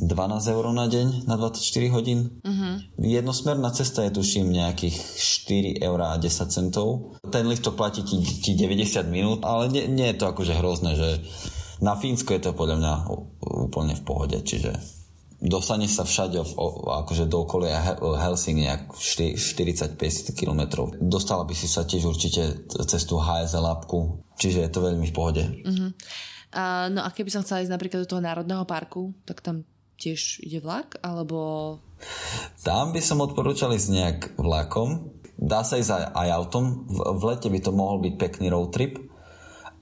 [0.00, 2.40] 12 eur na deň na 24 hodín.
[2.40, 2.80] Uh-huh.
[2.96, 4.96] Jednosmerná cesta je tuším nejakých
[5.76, 7.20] 4 eur a 10 centov.
[7.28, 11.20] Ten liftok platí ti, ti 90 minút, ale nie, nie je to akože hrozné, že
[11.84, 12.94] na Fínsko je to podľa mňa
[13.68, 14.72] úplne v pohode, čiže
[15.40, 16.36] dostane sa všade
[17.04, 20.88] akože do okolia Helsing nejak 40-50 km.
[21.00, 25.16] Dostala by si sa tiež určite cez tú HSL apku, čiže je to veľmi v
[25.16, 25.44] pohode.
[25.44, 25.92] Uh-huh.
[26.50, 29.64] Uh, no a keby som chcela ísť napríklad do toho národného parku, tak tam
[30.00, 31.78] tiež ide vlak, alebo...
[32.64, 35.12] Tam by som odporúčal ísť nejak vlakom.
[35.36, 36.64] Dá sa ísť aj, aj autom.
[36.88, 38.96] V, v lete by to mohol byť pekný road trip,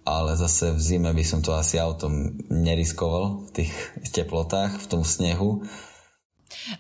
[0.03, 3.73] ale zase v zime by som to asi autom neriskoval v tých
[4.19, 5.63] teplotách, v tom snehu.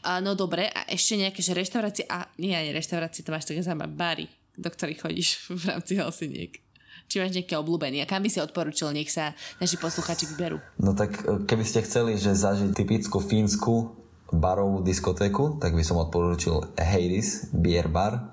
[0.02, 3.62] A, no dobre, a ešte nejaké že reštaurácie, a nie ani reštaurácie, to máš také
[3.62, 4.26] zaujímavé bary,
[4.58, 5.28] do ktorých chodíš
[5.60, 6.67] v rámci Helsiniek.
[7.08, 8.04] Či máš nejaké obľúbený?
[8.04, 10.60] A kam by si odporučil, nech sa naši posluchači vyberú?
[10.76, 13.96] No tak e, keby ste chceli, že zažiť typickú fínsku
[14.28, 18.28] barovú diskotéku, tak by som odporúčil Hades Beer Bar.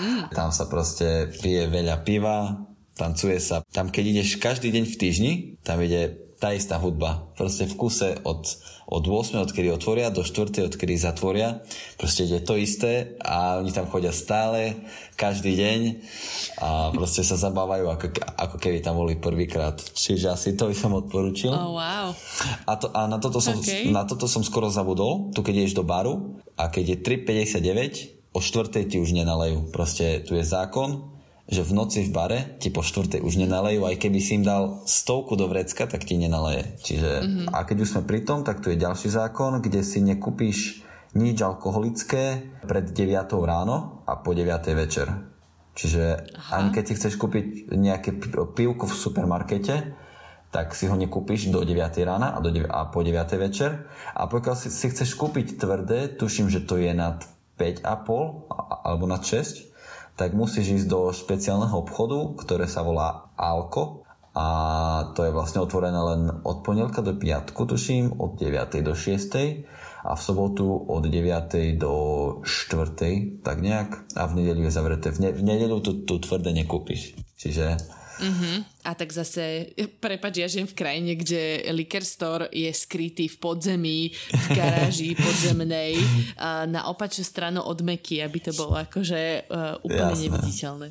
[0.00, 0.32] Mm.
[0.36, 2.56] Tam sa proste pije veľa piva,
[2.96, 3.60] tancuje sa.
[3.68, 7.32] Tam keď ideš každý deň v týždni, tam ide tá istá hudba.
[7.32, 8.44] Proste v kuse od,
[8.86, 11.64] od 8, odkedy otvoria, do 4, odkedy zatvoria.
[11.96, 14.76] Proste je to isté a oni tam chodia stále,
[15.16, 15.80] každý deň
[16.60, 19.80] a proste sa zabávajú, ako, ako keby tam boli prvýkrát.
[19.80, 21.52] Čiže asi to by som odporučil.
[21.56, 22.12] Oh, wow.
[22.68, 23.88] A, to, a na, toto som, okay.
[23.88, 28.40] na toto som skoro zabudol, tu keď ideš do baru a keď je 3.59, o
[28.44, 28.84] 4.
[28.84, 29.72] ti už nenalejú.
[29.72, 31.15] Proste tu je zákon,
[31.46, 34.82] že v noci v bare ti po štvrtej už nenalejú, aj keby si im dal
[34.82, 36.74] stovku do vrecka, tak ti nenaleje.
[36.82, 37.46] Čiže, mm-hmm.
[37.54, 40.82] a keď už sme pri tom, tak tu je ďalší zákon, kde si nekúpíš
[41.14, 45.06] nič alkoholické pred 9 ráno a po 9 večer.
[45.76, 46.04] Čiže
[46.34, 46.52] Aha.
[46.60, 48.16] ani keď si chceš kúpiť nejaké
[48.56, 49.76] pivko v supermarkete,
[50.50, 53.86] tak si ho nekúpiš do 9 rána a, do 9, a po 9 večer.
[54.16, 57.20] A pokiaľ si, si chceš kúpiť tvrdé, tuším, že to je nad
[57.60, 57.84] 5,5
[58.82, 59.75] alebo nad 6,
[60.16, 64.46] tak musíš ísť do špeciálneho obchodu, ktoré sa volá Alko a
[65.16, 68.84] to je vlastne otvorené len od pondelka do piatku, tuším, od 9.
[68.84, 69.32] do 6.
[70.04, 71.80] a v sobotu od 9.
[71.80, 71.94] do
[72.44, 73.40] 4.
[73.40, 75.08] tak nejak a v nedeľu je zavreté.
[75.08, 77.16] V, ne- v nedeľu tu, tu tvrdé nekúpiš.
[77.40, 77.80] Čiže
[78.16, 78.64] Uh-huh.
[78.86, 84.00] A tak zase, prepač, ja žijem v krajine, kde liquor store je skrytý v podzemí,
[84.14, 85.98] v garáži podzemnej,
[86.70, 90.22] na opačnú stranu od Meky, aby to bolo akože uh, úplne Jasné.
[90.22, 90.88] neviditeľné.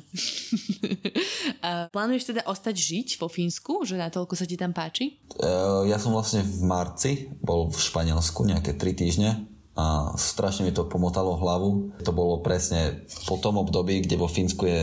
[1.66, 3.82] a plánuješ teda ostať žiť vo Fínsku?
[3.88, 5.18] Že natoľko sa ti tam páči?
[5.40, 9.30] Uh, ja som vlastne v marci bol v Španielsku nejaké 3 týždne
[9.76, 11.92] a strašne mi to pomotalo hlavu.
[12.00, 14.82] To bolo presne po tom období, kde vo Fínsku je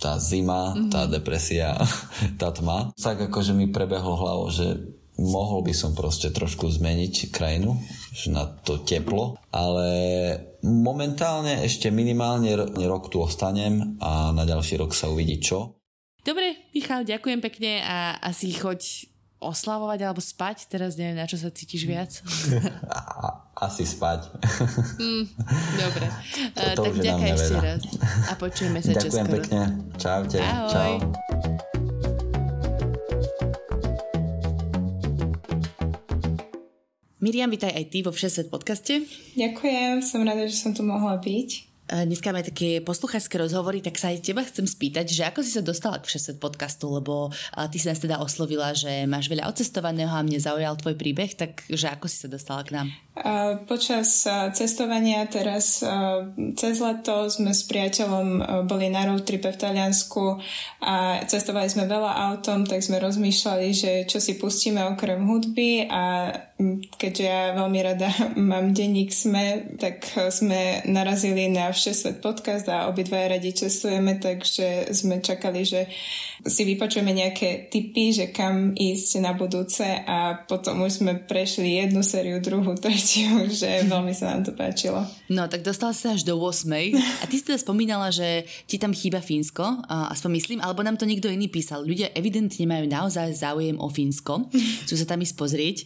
[0.00, 0.90] tá zima, mm-hmm.
[0.90, 1.76] tá depresia,
[2.40, 2.96] tá tma.
[2.96, 4.80] Tak akože mi prebehlo hlavo, že
[5.20, 7.76] mohol by som proste trošku zmeniť krajinu
[8.32, 9.86] na to teplo, ale
[10.64, 12.56] momentálne ešte minimálne
[12.88, 15.76] rok tu ostanem a na ďalší rok sa uvidí čo.
[16.20, 19.09] Dobre, Michal, ďakujem pekne a asi choď
[19.40, 20.68] oslavovať alebo spať?
[20.68, 22.12] Teraz neviem, na čo sa cítiš viac.
[23.64, 24.28] Asi spať.
[25.00, 25.24] Mm,
[25.76, 26.06] dobre.
[26.56, 27.82] To, to tak ďakujem ešte raz.
[28.28, 29.34] A počujeme sa Ďakujem čoskoro.
[29.36, 29.60] pekne.
[30.00, 30.38] Čaute.
[30.40, 30.70] Ahoj.
[30.72, 30.94] Čau.
[37.20, 39.04] Miriam, vítaj aj ty vo Všesvet podcaste.
[39.36, 41.69] Ďakujem, som rada, že som tu mohla byť.
[41.90, 45.58] Dneska máme také poslucháčské rozhovory, tak sa aj teba chcem spýtať, že ako si sa
[45.58, 47.34] dostala k Všesvet podcastu, lebo
[47.74, 51.66] ty si nás teda oslovila, že máš veľa odcestovaného a mne zaujal tvoj príbeh, tak
[51.66, 52.94] že ako si sa dostala k nám?
[53.66, 54.22] Počas
[54.54, 55.82] cestovania teraz
[56.54, 58.28] cez leto sme s priateľom
[58.70, 60.38] boli na road tripe v Taliansku
[60.86, 66.30] a cestovali sme veľa autom, tak sme rozmýšľali, že čo si pustíme okrem hudby a
[66.96, 68.08] keďže ja veľmi rada
[68.50, 75.24] mám denník SME, tak sme narazili na Všesvet podcast a obidva radi cestujeme, takže sme
[75.24, 75.88] čakali, že
[76.40, 82.00] si vypočujeme nejaké tipy, že kam ísť na budúce a potom už sme prešli jednu
[82.00, 85.04] sériu, druhú, tretiu, že veľmi sa nám to páčilo.
[85.28, 86.66] No, tak dostala sa až do 8.
[87.22, 91.04] A ty si teda spomínala, že ti tam chýba Fínsko, aspoň myslím, alebo nám to
[91.04, 91.84] niekto iný písal.
[91.84, 94.48] Ľudia evidentne majú naozaj záujem o Fínsko,
[94.86, 95.76] chcú sa tam ísť pozrieť.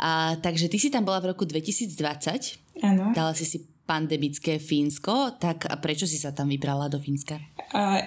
[0.00, 2.82] A, takže ty si tam bola v roku 2020.
[2.84, 3.12] Áno.
[3.16, 7.38] Dala si si pandemické Fínsko, tak prečo si sa tam vybrala do Fínska?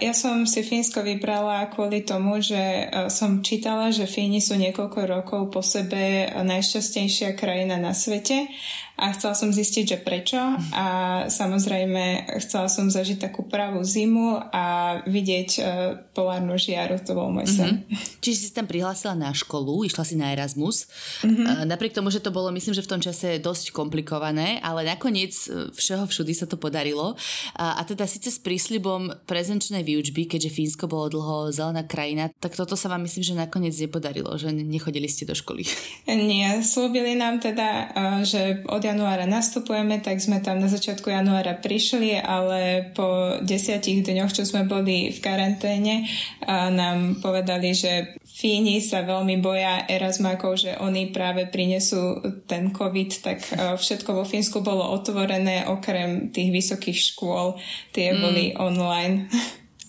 [0.04, 5.42] Ja som si Fínsko vybrala kvôli tomu, že som čítala, že Fíni sú niekoľko rokov
[5.56, 8.52] po sebe najšťastnejšia krajina na svete
[9.00, 10.36] a chcela som zistiť, že prečo
[10.76, 10.88] a
[11.32, 15.64] samozrejme chcela som zažiť takú pravú zimu a vidieť uh,
[16.12, 17.88] polárnu žiaru, to bol môj sen.
[17.88, 18.20] Mm-hmm.
[18.20, 20.92] Čiže si tam prihlásila na školu, išla si na Erasmus,
[21.24, 21.46] mm-hmm.
[21.48, 25.32] uh, napriek tomu, že to bolo myslím, že v tom čase dosť komplikované, ale nakoniec
[25.48, 27.16] e, všeho všudy sa to podarilo
[27.56, 32.60] a, a teda síce s prísľubom prezenčnej výučby, keďže Fínsko bolo dlho zelená krajina, tak
[32.60, 35.64] toto sa vám myslím, že nakoniec nepodarilo, že nechodili ste do školy.
[36.10, 37.94] Nie, slúbili nám teda,
[38.26, 44.34] že od januára nastupujeme, tak sme tam na začiatku januára prišli, ale po desiatich dňoch,
[44.34, 46.10] čo sme boli v karanténe,
[46.50, 53.44] nám povedali, že Fíni sa veľmi boja Erasmákov, že oni práve prinesú ten COVID, tak
[53.76, 57.60] všetko vo Fínsku bolo otvorené okrem tých vysokých škôl.
[57.92, 58.20] Tie mm.
[58.24, 59.28] boli online.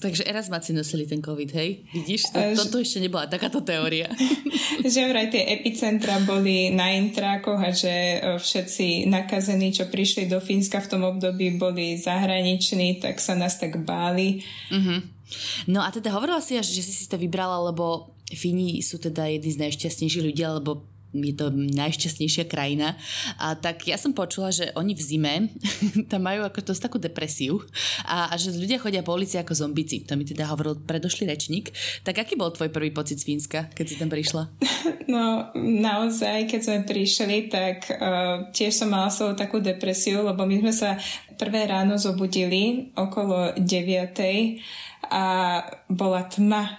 [0.01, 1.85] Takže Erasmáci nosili ten COVID, hej?
[1.93, 2.33] Vidíš?
[2.33, 4.09] To, toto ešte nebola takáto teória.
[4.93, 10.41] že vraj tie epicentra boli na intrákoch a že e, všetci nakazení, čo prišli do
[10.41, 14.41] Fínska v tom období, boli zahraniční, tak sa nás tak báli.
[14.73, 15.05] Uh-huh.
[15.69, 19.53] No a teda hovorila si že si si to vybrala, lebo Fíni sú teda jedni
[19.53, 22.95] z najšťastnejších ľudí, alebo je to najšťastnejšia krajina.
[23.39, 25.35] A tak ja som počula, že oni v zime
[26.11, 27.61] tam majú ako to takú depresiu
[28.07, 30.07] a, a že ľudia chodia po ulici ako zombici.
[30.07, 31.75] To mi teda hovoril predošlý rečník.
[32.07, 34.43] Tak aký bol tvoj prvý pocit z Fínska, keď si tam prišla?
[35.11, 40.63] No naozaj, keď sme prišli, tak uh, tiež som mala svoju takú depresiu, lebo my
[40.63, 40.91] sme sa
[41.35, 43.67] prvé ráno zobudili okolo 9
[45.11, 45.25] a
[45.91, 46.79] bola tma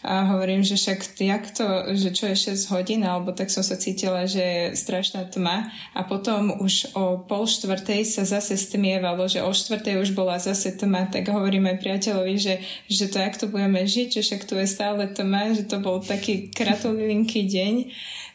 [0.00, 3.76] a hovorím, že však jak to, že čo je 6 hodín, alebo tak som sa
[3.76, 5.68] cítila, že je strašná tma.
[5.92, 10.72] A potom už o pol štvrtej sa zase stmievalo, že o štvrtej už bola zase
[10.72, 14.64] tma, tak hovoríme priateľovi, že, že to jak to budeme žiť, že však tu je
[14.64, 17.74] stále tma, že to bol taký kratolinký deň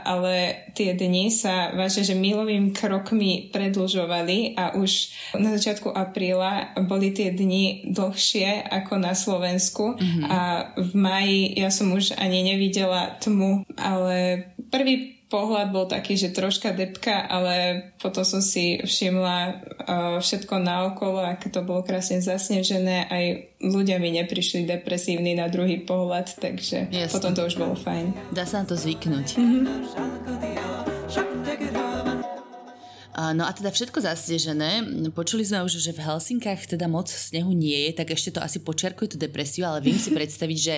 [0.06, 5.10] ale tie dni sa vážne, že milovým krokmi predlžovali a už
[5.41, 10.24] na začiatku apríla boli tie dni dlhšie ako na Slovensku mm-hmm.
[10.30, 10.39] a
[10.78, 16.71] v maji ja som už ani nevidela tmu, ale prvý pohľad bol taký, že troška
[16.71, 19.54] depka, ale potom som si všimla uh,
[20.24, 23.26] všetko naokolo, aké to bolo krásne zasnežené, aj
[23.60, 27.12] ľudia mi neprišli depresívni na druhý pohľad, takže Jasne.
[27.12, 28.32] potom to už bolo fajn.
[28.32, 29.28] Dá sa na to zvyknúť.
[29.36, 30.85] Mm-hmm.
[33.15, 34.84] No a teda všetko zasnežené.
[35.15, 38.60] Počuli sme už, že v Helsinkách teda moc snehu nie je, tak ešte to asi
[38.60, 40.75] počerkuje tú depresiu, ale viem si predstaviť, že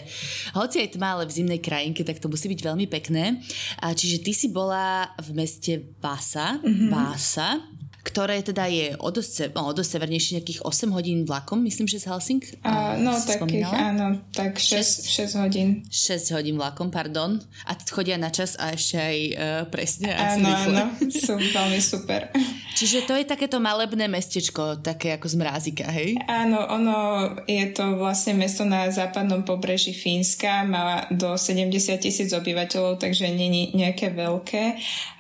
[0.54, 3.42] hoci aj tma, ale v zimnej krajinke, tak to musí byť veľmi pekné.
[3.82, 6.90] A čiže ty si bola v meste Vasa, mm-hmm.
[6.94, 7.58] Vasa
[8.08, 12.00] ktoré teda je o dosť, no, o dosť severnejšie, nejakých 8 hodín vlakom, myslím, že
[12.00, 12.40] z Helsing?
[12.64, 15.84] Uh, no, takých, áno, tak 6, 6, 6 hodín.
[15.92, 17.44] 6 hodín vlakom, pardon.
[17.68, 20.16] A chodia na čas a ešte aj uh, presne.
[20.16, 22.32] Áno, áno, sú veľmi super.
[22.80, 26.16] Čiže to je takéto malebné mestečko, také ako z mrázika, hej?
[26.30, 26.98] Áno, ono
[27.50, 33.50] je to vlastne mesto na západnom pobreží Fínska, má do 70 tisíc obyvateľov, takže je
[33.74, 34.64] nejaké veľké.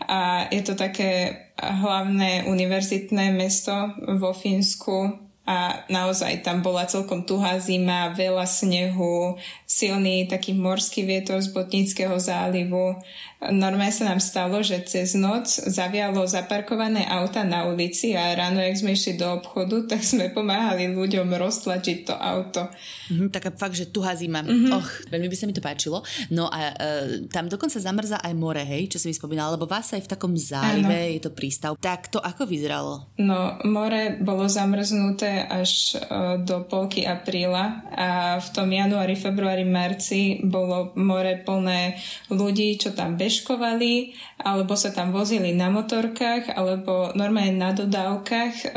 [0.05, 3.73] A je to také hlavné univerzitné mesto
[4.17, 11.39] vo Fínsku a naozaj tam bola celkom tuhá zima, veľa snehu, silný taký morský vietor
[11.39, 12.99] z Botnického zálivu
[13.37, 18.81] Normálne sa nám stalo, že cez noc zavialo zaparkované auta na ulici a ráno, jak
[18.81, 22.65] sme išli do obchodu, tak sme pomáhali ľuďom roztlačiť to auto.
[23.13, 24.41] Mm-hmm, taká fakt, že tuhá zima.
[24.41, 24.73] Mm-hmm.
[24.73, 26.01] Och, veľmi by sa mi to páčilo.
[26.33, 29.93] No a e, tam dokonca zamrzá aj more, hej, čo si mi spomínala, lebo vás
[29.93, 31.13] aj v takom zálive, ano.
[31.13, 31.77] je to prístav.
[31.77, 33.13] Tak to ako vyzeralo?
[33.21, 40.41] No, more bolo zamrznuté až e, do polky apríla a v tom januári, februári, marci
[40.41, 42.01] bolo more plné
[42.33, 48.53] ľudí, čo tam bežali bežkovali, alebo sa tam vozili na motorkách, alebo normálne na dodávkach
[48.55, 48.67] e,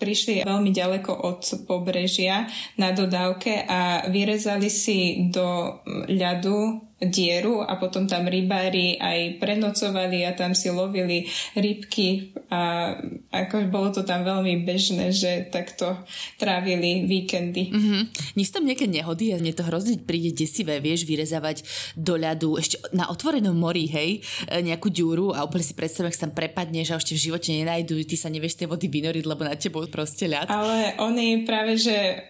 [0.00, 2.48] prišli veľmi ďaleko od pobrežia
[2.80, 10.36] na dodávke a vyrezali si do ľadu dieru a potom tam rybári aj prenocovali a
[10.36, 11.24] tam si lovili
[11.56, 12.92] rybky a
[13.32, 15.96] ako bolo to tam veľmi bežné, že takto
[16.36, 17.72] trávili víkendy.
[17.72, 18.02] Mm-hmm.
[18.36, 21.64] Nie sú tam nejaké nehody a mne to hrozne príde desivé, vieš, vyrezávať
[21.96, 26.16] do ľadu ešte na otvorenom mori, hej, e, nejakú ďúru a úplne si predstavím, ak
[26.18, 29.42] sa tam prepadneš a ešte v živote nenajdu, ty sa nevieš tej vody vynoriť, lebo
[29.46, 30.52] na tebou proste ľad.
[30.52, 32.28] Ale oni práve, že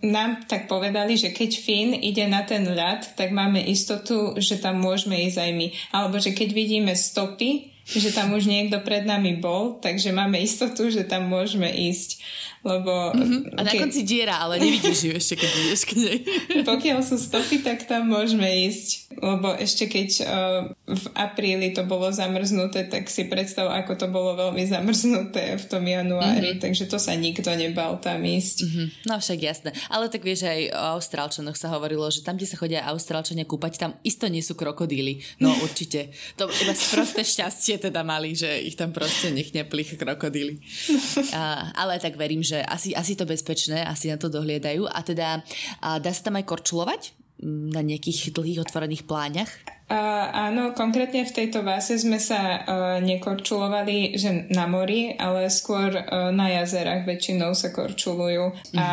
[0.00, 4.80] nám tak povedali, že keď Fín ide na ten ľad, tak máme istotu že tam
[4.80, 5.66] môžeme ísť aj my.
[5.92, 10.86] Alebo že keď vidíme stopy, že tam už niekto pred nami bol, takže máme istotu,
[10.90, 12.22] že tam môžeme ísť.
[12.60, 13.16] Lebo...
[13.16, 13.56] Mm-hmm.
[13.56, 13.80] A na keď...
[13.88, 16.18] konci diera, ale nevidíš ju ešte, keď ideš k nej.
[16.70, 22.14] Pokiaľ sú stopy, tak tam môžeme ísť lebo ešte keď uh, v apríli to bolo
[22.14, 26.62] zamrznuté, tak si predstav, ako to bolo veľmi zamrznuté v tom januári, mm-hmm.
[26.62, 28.56] takže to sa nikto nebal tam ísť.
[28.62, 28.86] Mm-hmm.
[29.10, 29.70] No však jasné.
[29.90, 33.82] Ale tak vieš, aj o Austrálčanoch sa hovorilo, že tam, kde sa chodia Austrálčania kúpať,
[33.82, 35.20] tam isto nie sú krokodíly.
[35.42, 36.14] No určite.
[36.38, 40.60] To iba prosté šťastie teda mali, že ich tam proste nech neplich krokodíly.
[41.40, 44.84] A, ale tak verím, že asi, asi to bezpečné, asi na to dohliedajú.
[44.86, 45.40] A teda
[45.80, 47.20] a dá sa tam aj korčulovať?
[47.42, 49.48] na nejakých dlhých otvorených pláňach?
[49.90, 49.96] Uh,
[50.30, 52.62] áno, konkrétne v tejto váse sme sa uh,
[53.02, 58.54] nekorčulovali že na mori, ale skôr uh, na jazerách väčšinou sa korčulujú.
[58.70, 58.78] Mm.
[58.78, 58.86] A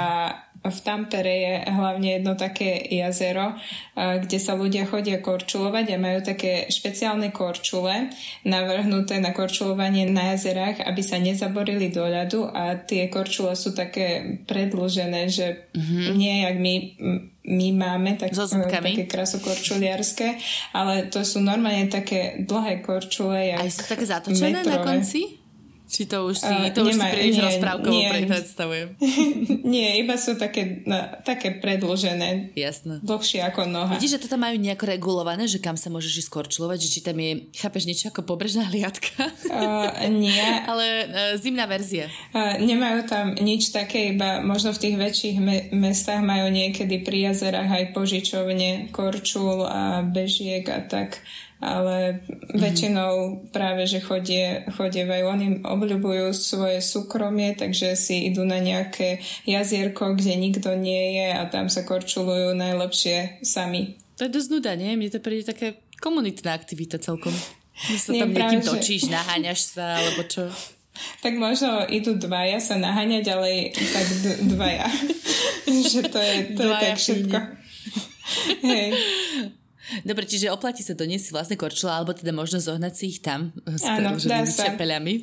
[0.70, 3.58] v Tampere je hlavne jedno také jazero,
[3.96, 8.12] kde sa ľudia chodia korčulovať a majú také špeciálne korčule
[8.46, 14.40] navrhnuté na korčulovanie na jazerách, aby sa nezaborili do ľadu a tie korčule sú také
[14.46, 16.06] predlžené, že mm-hmm.
[16.16, 16.74] nie jak my
[17.48, 20.36] my máme tak, so také krasokorčuliarské,
[20.76, 23.56] ale to sú normálne také dlhé korčule.
[23.56, 24.76] Aj sú také zatočené metrové.
[24.76, 25.37] na konci?
[25.88, 27.96] Či to už si, uh, to už si príliš rozprávkovo
[28.28, 28.88] predstavujem.
[29.74, 32.52] nie, iba sú také, no, také predložené.
[32.60, 33.00] Jasné.
[33.00, 33.96] Dlhšie ako noha.
[33.96, 37.00] Vidíš, že to tam majú nejako regulované, že kam sa môžeš ísť korčulovať, že či
[37.00, 39.32] tam je, chápeš, niečo ako pobrežná hliadka?
[39.48, 40.44] Uh, nie.
[40.70, 41.08] Ale uh,
[41.40, 42.12] zimná verzia.
[42.36, 47.32] Uh, nemajú tam nič také, iba možno v tých väčších me- mestách majú niekedy pri
[47.32, 51.24] jazerách aj požičovne korčul a bežiek a tak
[51.58, 52.60] ale mm-hmm.
[52.62, 53.14] väčšinou
[53.50, 55.24] práve, že chodie, chodievajú.
[55.26, 61.44] Oni obľubujú svoje súkromie, takže si idú na nejaké jazierko, kde nikto nie je a
[61.50, 63.98] tam sa korčulujú najlepšie sami.
[64.22, 64.98] To je dosť nuda, nie?
[64.98, 67.34] Mne to príde také komunitná aktivita celkom.
[67.78, 69.14] Sa tam niekým točíš, že...
[69.14, 70.50] naháňaš sa, alebo čo?
[71.22, 74.90] Tak možno idú dvaja sa naháňať, ale tak d- dvaja.
[75.94, 77.38] že to je, to je tak všetko.
[78.66, 78.90] Hej.
[80.04, 83.84] Dobre, čiže oplatí sa doniesť vlastne korčula, alebo teda možno zohnať si ich tam s
[83.84, 85.14] predlženými čepeľami.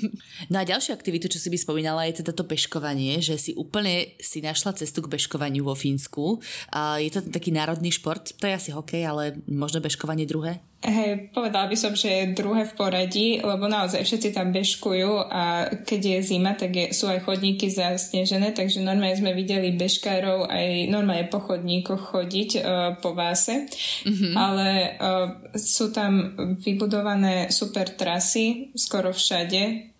[0.52, 4.14] no a ďalšiu aktivitu, čo si by spomínala, je teda to bežkovanie, že si úplne
[4.22, 6.38] si našla cestu k bežkovaniu vo Fínsku.
[6.70, 10.62] A je to taký národný šport, to je asi hokej, ale možno bežkovanie druhé?
[10.82, 15.70] Hej, povedala by som, že je druhé v poradí, lebo naozaj všetci tam bežkujú a
[15.86, 20.90] keď je zima, tak je, sú aj chodníky zasnežené, takže normálne sme videli bežkárov aj
[20.90, 22.62] normálne po chodníkoch chodiť uh,
[22.98, 23.70] po váse,
[24.02, 24.34] mm-hmm.
[24.34, 24.68] ale
[24.98, 29.94] uh, sú tam vybudované super trasy skoro všade,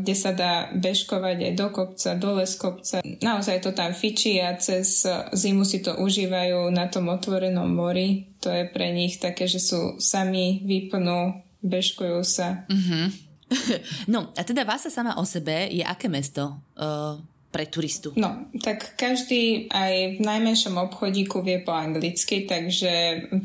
[0.00, 2.96] kde sa dá bežkovať aj do kopca, dole z kopca.
[3.04, 5.04] Naozaj to tam fičí a cez
[5.36, 8.33] zimu si to užívajú na tom otvorenom mori.
[8.44, 12.68] To je pre nich také, že sú sami, vypnú, bežkujú sa.
[12.68, 13.06] Mm-hmm.
[14.12, 16.60] No a teda Vása sama o sebe je aké mesto?
[16.74, 17.20] Uh
[17.54, 18.10] pre turistu?
[18.18, 22.90] No, tak každý aj v najmenšom obchodíku vie po anglicky, takže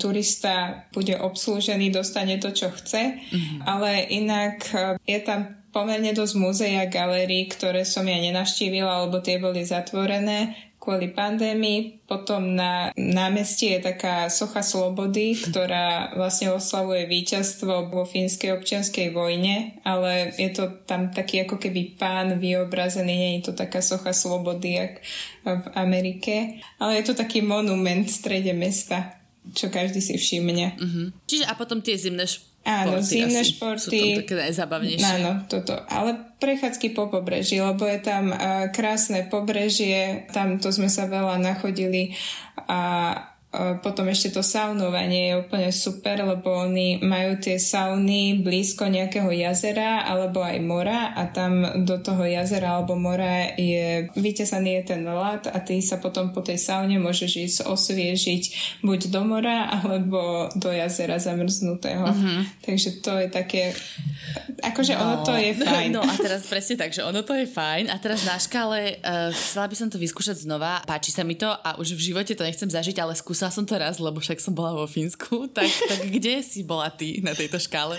[0.01, 3.69] turista bude obslúžený, dostane to, čo chce, mm-hmm.
[3.69, 4.65] ale inak
[5.05, 10.68] je tam pomerne dosť múzeí a galérií, ktoré som ja nenavštívila, lebo tie boli zatvorené
[10.79, 12.07] kvôli pandémii.
[12.07, 19.77] Potom na námestí je taká socha slobody, ktorá vlastne oslavuje víťazstvo vo fínskej občianskej vojne,
[19.83, 24.79] ale je to tam taký ako keby pán vyobrazený, nie je to taká socha slobody,
[24.79, 25.03] jak
[25.43, 29.19] v Amerike, ale je to taký monument v strede mesta,
[29.51, 30.79] čo každý si všimne.
[30.79, 31.07] Uh-huh.
[31.27, 32.25] Čiže a potom tie zimné
[32.67, 33.87] Áno, zimné športy.
[33.87, 35.15] Sú tam také najzábavnejšie.
[35.23, 35.73] Áno, toto.
[35.87, 41.39] Ale prechádzky po pobreží, lebo je tam uh, krásne pobrežie, tam to sme sa veľa
[41.39, 42.13] nachodili
[42.67, 43.11] a
[43.81, 50.05] potom ešte to saunovanie je úplne super, lebo oni majú tie sauny blízko nejakého jazera
[50.05, 55.49] alebo aj mora a tam do toho jazera alebo mora je vytesaný je ten ľad
[55.49, 58.43] a ty sa potom po tej saune môžeš ísť osviežiť
[58.85, 62.05] buď do mora alebo do jazera zamrznutého.
[62.05, 62.45] Uh-huh.
[62.61, 63.73] Takže to je také
[64.61, 65.89] akože no, ono to je fajn.
[65.97, 69.33] No a teraz presne tak, že ono to je fajn a teraz na škále uh,
[69.33, 72.45] chcela by som to vyskúšať znova, páči sa mi to a už v živote to
[72.45, 75.71] nechcem zažiť, ale skús skúsala som to raz, lebo však som bola vo Fínsku, tak,
[75.87, 77.95] tak kde si bola ty na tejto škále?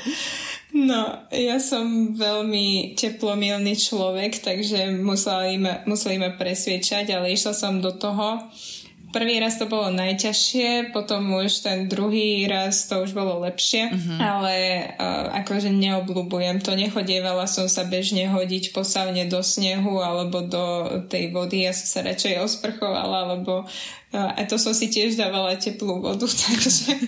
[0.77, 7.81] No, ja som veľmi teplomilný človek, takže museli ma, museli ma presviečať, ale išla som
[7.81, 8.53] do toho
[9.11, 14.19] Prvý raz to bolo najťažšie, potom už ten druhý raz to už bolo lepšie, uh-huh.
[14.23, 14.55] ale
[14.87, 16.79] uh, akože neobľúbujem to.
[16.79, 20.67] Nechodievala som sa bežne hodiť po saune do snehu alebo do
[21.11, 21.67] tej vody.
[21.67, 23.67] Ja som sa radšej osprchovala, alebo
[24.11, 26.99] a to som si tiež dávala teplú vodu, takže...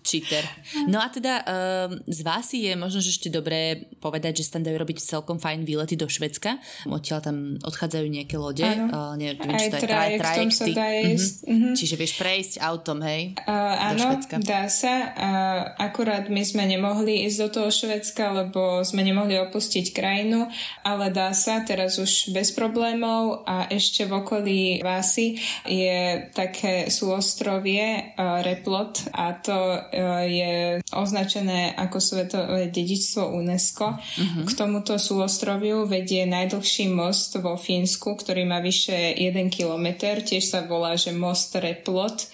[0.00, 0.44] Cheater.
[0.88, 4.64] No a teda um, z vás je možno, že ešte dobré povedať, že sa tam
[4.64, 6.56] dajú robiť celkom fajn výlety do Švedska.
[6.88, 8.64] Odtiaľ tam odchádzajú nejaké lode.
[8.64, 10.72] Uh, neviem, Aj či to je trajekty.
[10.72, 11.34] Sa dá ísť.
[11.44, 11.74] Mm-hmm.
[11.76, 13.36] Čiže vieš prejsť autom, hej?
[13.44, 14.94] Uh, áno, dá sa.
[15.12, 20.48] Uh, akurát my sme nemohli ísť do toho Švedska, lebo sme nemohli opustiť krajinu,
[20.80, 25.36] ale dá sa teraz už bez problémov a ešte v okolí Vásy
[25.68, 29.80] je také súostrovie uh, Replot a to uh,
[30.24, 33.94] je označené ako svetové dedičstvo UNESCO.
[33.94, 34.44] Uh-huh.
[34.46, 40.22] K tomuto súostroviu vedie najdlhší most vo Fínsku, ktorý má vyše 1 kilometr.
[40.22, 42.28] Tiež sa volá, že most Replot.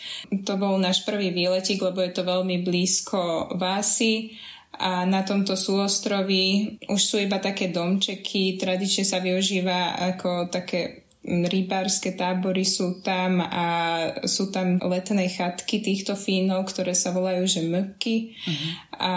[0.44, 4.36] To bol náš prvý výletik, lebo je to veľmi blízko Vásy
[4.78, 12.14] a na tomto súostroví už sú iba také domčeky, tradične sa využíva ako také rybárske
[12.14, 13.66] tábory sú tam a
[14.22, 18.70] sú tam letné chatky týchto Fínov, ktoré sa volajú že mky uh-huh.
[18.94, 19.14] a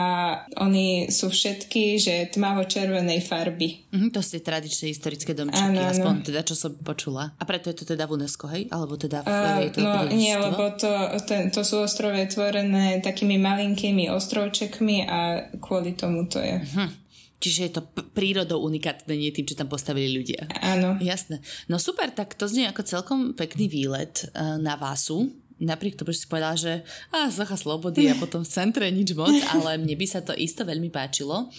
[0.57, 3.85] oni sú všetky, že tmavo-červenej farby.
[3.93, 6.25] Uh-huh, to sú tradičné historické domčeky, ano, aspoň ano.
[6.25, 7.37] teda, čo som počula.
[7.37, 8.65] A preto je to teda v UNESCO, hej?
[8.73, 10.89] Alebo teda v, uh, je to No nie, lebo to,
[11.29, 15.19] ten, to sú ostrovy tvorené takými malinkými ostrovčekmi a
[15.61, 16.57] kvôli tomu to je.
[16.57, 16.89] Uh-huh.
[17.39, 17.81] Čiže je to
[18.11, 20.43] prírodou unikátne, nie tým, čo tam postavili ľudia.
[20.59, 20.99] Áno.
[20.99, 21.39] Jasné.
[21.71, 26.23] No super, tak to znie ako celkom pekný výlet uh, na Vásu napriek tomu, že
[26.23, 26.81] si povedala, že
[27.11, 30.63] á, Zacha Slobody a potom v centre nič moc, ale mne by sa to isto
[30.63, 31.51] veľmi páčilo.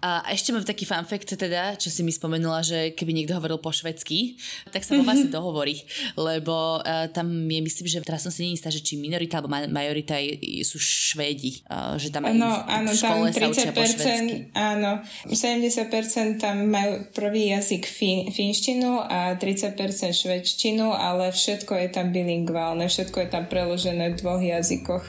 [0.00, 3.60] A ešte mám taký fun fact teda, čo si mi spomenula, že keby niekto hovoril
[3.60, 4.36] po švedsky,
[4.72, 5.80] tak sa vo vás to hovorí,
[6.16, 10.20] lebo uh, tam je, myslím, že teraz som si není že či minorita alebo majorita
[10.64, 14.36] sú Švédi, uh, že tam no, áno, v škole tam 30%, sa učia po švedsky.
[14.56, 14.92] Áno,
[15.26, 19.76] 70% tam majú prvý jazyk fin, finštinu a 30%
[20.12, 25.04] švedštinu, ale všetko je tam bilingválne, všetko je tam preložené v dvoch jazykoch.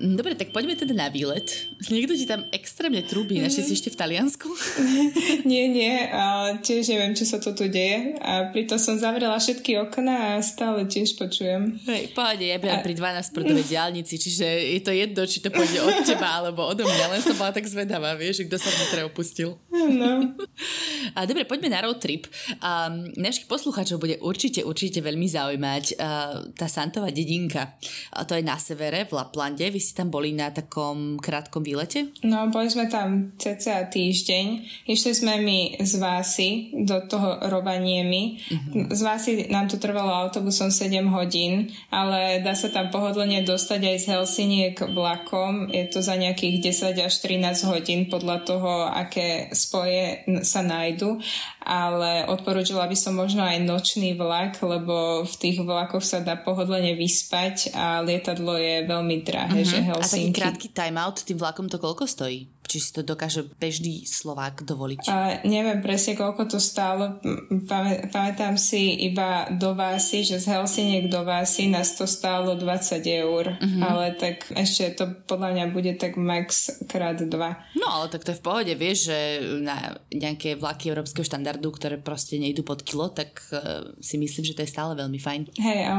[0.00, 1.68] Dobre, tak poďme teda na výlet.
[1.92, 3.52] Niekto ti tam extrémne trúbi, mm.
[3.52, 4.48] si ešte v Taliansku?
[5.50, 6.08] nie, nie,
[6.64, 8.16] tiež neviem, čo sa to tu deje.
[8.24, 11.76] A pritom som zavrela všetky okná a stále tiež počujem.
[11.84, 12.80] Hej, pohode, ja a...
[12.80, 16.88] pri 12 prudovej diálnici, čiže je to jedno, či to pôjde od teba alebo odo
[16.88, 19.60] mňa, len som bola tak zvedavá, vieš, kto sa vnútre opustil.
[19.88, 20.36] No.
[21.18, 22.28] A dobre, poďme na road trip.
[22.60, 25.84] A našich poslucháčov bude určite, určite veľmi zaujímať
[26.54, 27.76] tá Santová dedinka.
[28.14, 29.66] A to je na severe, v Laplande.
[29.72, 32.12] Vy si tam boli na takom krátkom výlete?
[32.22, 34.44] No, boli sme tam cca týždeň.
[34.86, 36.48] Išli sme my z Vásy
[36.84, 38.38] do toho Rovaniemi.
[38.38, 38.92] Uh-huh.
[38.92, 43.96] Z Vásy nám to trvalo autobusom 7 hodín, ale dá sa tam pohodlne dostať aj
[43.98, 45.72] z Helsiniek vlakom.
[45.72, 51.22] Je to za nejakých 10 až 13 hodín podľa toho, aké spoje sa nájdu
[51.70, 56.96] ale odporúčila by som možno aj nočný vlak, lebo v tých vlakoch sa dá pohodlne
[56.96, 59.70] vyspať a lietadlo je veľmi drahé, uh-huh.
[59.70, 60.40] že Helsinki...
[60.42, 62.48] A taký krátky timeout tým vlakom to koľko stojí?
[62.70, 65.10] Či si to dokáže bežný Slovák dovoliť?
[65.10, 67.18] A neviem presne, koľko to stálo.
[67.66, 73.02] Pamä, pamätám si iba do Vásy, že z Helsiniek do Vásy nás to stálo 20
[73.26, 73.58] eur.
[73.58, 73.82] Uh-huh.
[73.82, 77.58] Ale tak ešte to podľa mňa bude tak max krát dva.
[77.74, 79.18] No ale tak to je v pohode, vieš, že
[79.66, 84.54] na nejaké vlaky európskeho štandardu, ktoré proste nejdu pod kilo, tak uh, si myslím, že
[84.54, 85.40] to je stále veľmi fajn.
[85.58, 85.94] Hej, a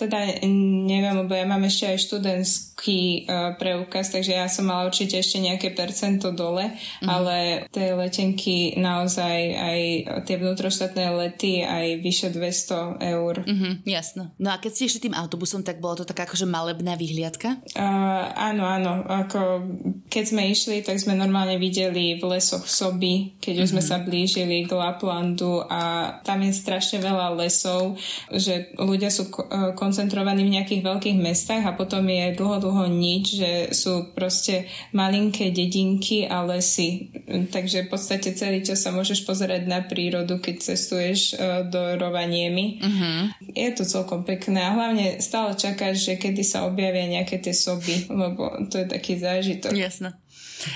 [0.00, 0.40] teda
[0.88, 5.42] neviem, lebo ja mám ešte aj študentský uh, preukaz, takže ja som mala určite ešte
[5.42, 6.70] nejaké percent percento dole,
[7.02, 7.08] mm.
[7.10, 9.80] ale tie letenky naozaj aj
[10.22, 13.34] tie vnútroštátne lety aj vyše 200 eur.
[13.42, 14.30] Mm-hmm, jasno.
[14.38, 17.58] No a keď ste išli tým autobusom, tak bolo to taká akože malebná vyhliadka?
[17.74, 19.02] Uh, áno, áno.
[19.02, 19.66] Ako,
[20.06, 23.74] keď sme išli, tak sme normálne videli v lesoch soby, keď už mm-hmm.
[23.74, 23.90] sme mhm.
[23.90, 25.82] sa blížili k Laplandu a
[26.22, 27.98] tam je strašne veľa lesov,
[28.30, 33.24] že ľudia sú e, koncentrovaní v nejakých veľkých mestách a potom je dlho, dlho nič,
[33.42, 37.08] že sú proste malinké dedinky dedinky a lesy.
[37.50, 42.78] Takže v podstate celý čas sa môžeš pozerať na prírodu, keď cestuješ uh, do Rovaniemi.
[42.78, 43.32] Uh-huh.
[43.56, 48.06] Je to celkom pekné a hlavne stále čakáš, že kedy sa objavia nejaké tie soby,
[48.12, 49.72] lebo to je taký zážitok.
[49.72, 50.12] Jasné.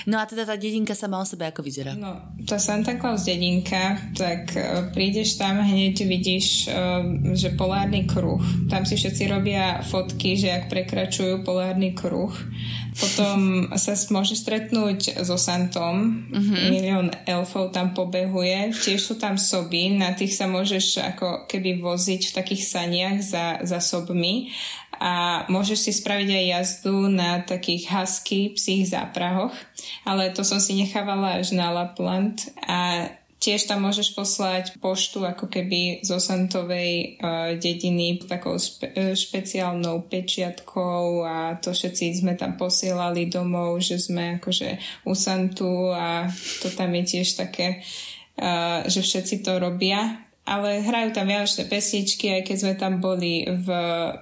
[0.05, 1.97] No a teda tá dedinka sama o sebe ako vyzerá?
[1.97, 8.41] No, tá Santa Claus dedinka, tak uh, prídeš tam hneď vidíš, uh, že polárny kruh.
[8.69, 12.33] Tam si všetci robia fotky, že ak prekračujú polárny kruh.
[12.91, 16.27] Potom sa môže stretnúť so Santom.
[16.27, 16.55] Uh-huh.
[16.67, 18.75] Milión elfov tam pobehuje.
[18.75, 19.95] Tiež sú tam soby.
[19.95, 24.51] Na tých sa môžeš ako keby voziť v takých saniach za, za sobmi
[25.01, 29.57] a môžeš si spraviť aj jazdu na takých husky psích záprahoch,
[30.05, 33.09] ale to som si nechávala až na Lapland a
[33.41, 40.05] Tiež tam môžeš poslať poštu ako keby zo Santovej uh, dediny takou spe- e, špeciálnou
[40.05, 44.77] pečiatkou a to všetci sme tam posielali domov, že sme akože
[45.09, 46.29] u Santu a
[46.61, 47.81] to tam je tiež také,
[48.37, 50.21] uh, že všetci to robia
[50.51, 53.67] ale hrajú tam vianočné pesničky, aj keď sme tam boli v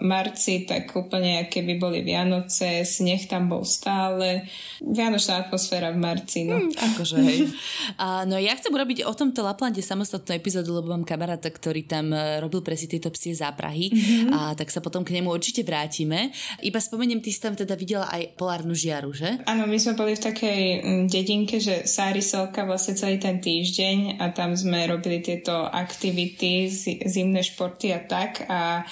[0.06, 4.46] marci, tak úplne keby boli Vianoce, sneh tam bol stále.
[4.78, 6.62] Vianočná atmosféra v marci, no.
[6.62, 7.50] Hmm, akože, hej.
[8.04, 12.14] A, no ja chcem urobiť o tomto Laplande samostatnú epizódu, lebo mám kamaráta, ktorý tam
[12.14, 14.30] e, robil presne tieto psie záprahy mm-hmm.
[14.30, 16.30] a tak sa potom k nemu určite vrátime.
[16.62, 19.42] Iba spomeniem, ty si tam teda videla aj polárnu žiaru, že?
[19.50, 20.62] Áno, my sme boli v takej
[21.10, 26.70] dedinke, že Sári Selka vlastne celý ten týždeň a tam sme robili tieto akty aktivity,
[27.06, 28.42] zimné športy a tak.
[28.50, 28.86] A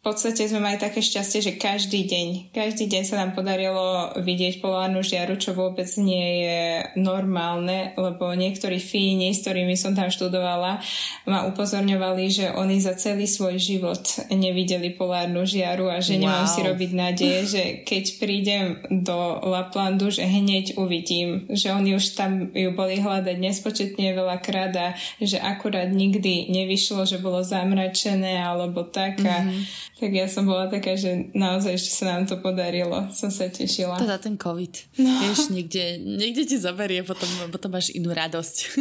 [0.00, 4.64] v podstate sme mali také šťastie, že každý deň, každý deň sa nám podarilo vidieť
[4.64, 6.60] polárnu žiaru, čo vôbec nie je
[6.96, 10.80] normálne, lebo niektorí Fíni, s ktorými som tam študovala,
[11.28, 14.00] ma upozorňovali, že oni za celý svoj život
[14.32, 16.20] nevideli polárnu žiaru a že wow.
[16.24, 22.16] nemám si robiť nádeje, že keď prídem do Laplandu, že hneď uvidím, že oni už
[22.16, 24.40] tam ju boli hľadať nespočetne veľa
[24.80, 30.64] a že akurát nikdy nevyšlo, že bolo zamračené alebo tak mm-hmm Tak ja som bola
[30.72, 33.12] taká, že naozaj ešte sa nám to podarilo.
[33.12, 34.00] Som sa tešila.
[34.00, 34.96] Teda ten COVID.
[34.96, 35.12] No.
[35.28, 38.80] Vieš, niekde, niekde ti zoberie, potom, potom máš inú radosť.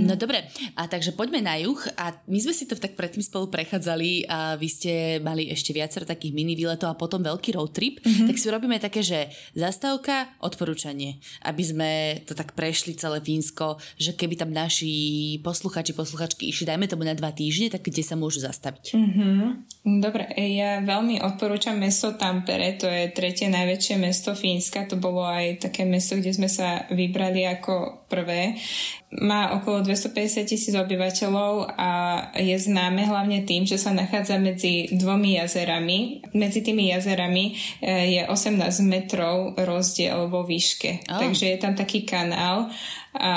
[0.00, 0.48] no dobre,
[0.80, 4.56] a takže poďme na juh a my sme si to tak predtým spolu prechádzali a
[4.56, 8.32] vy ste mali ešte viacero takých mini výletov a potom veľký road trip, mm-hmm.
[8.32, 11.90] tak si robíme také, že zastávka, odporúčanie, aby sme
[12.24, 17.12] to tak prešli celé Fínsko, že keby tam naši posluchači, posluchačky išli, dajme tomu na
[17.12, 18.96] dva týždne, tak kde sa môžu zastaviť?
[18.96, 19.40] Mm-hmm.
[19.98, 25.66] Dobre, ja veľmi odporúčam mesto Tampere, to je tretie najväčšie mesto Fínska, to bolo aj
[25.66, 28.54] také mesto, kde sme sa vybrali ako prvé.
[29.18, 31.90] Má okolo 250 tisíc obyvateľov a
[32.36, 36.22] je známe hlavne tým, že sa nachádza medzi dvomi jazerami.
[36.36, 41.08] Medzi tými jazerami e, je 18 metrov rozdiel vo výške.
[41.10, 41.18] Oh.
[41.18, 42.70] Takže je tam taký kanál
[43.18, 43.34] a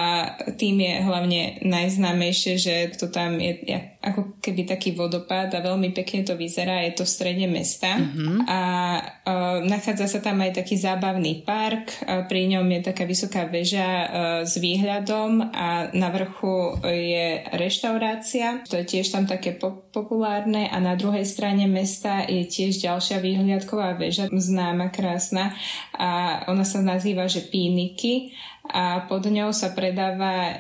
[0.56, 6.26] tým je hlavne najznámejšie, že to tam je ako keby taký vodopád a veľmi pekne
[6.26, 8.02] to vyzerá, je to v strede mesta.
[8.02, 8.38] Mm-hmm.
[8.50, 8.62] a
[8.98, 13.86] uh, nachádza sa tam aj taký zábavný park, uh, pri ňom je taká vysoká väža
[13.86, 14.08] uh,
[14.42, 20.72] s výhľadom a na vrchu je reštaurácia, to je tiež tam také po- populárne.
[20.72, 25.54] A na druhej strane mesta je tiež ďalšia výhľadková väža, známa, krásna.
[25.94, 28.34] A ona sa nazýva, že Píniky
[28.72, 30.56] a pod ňou sa predáva uh,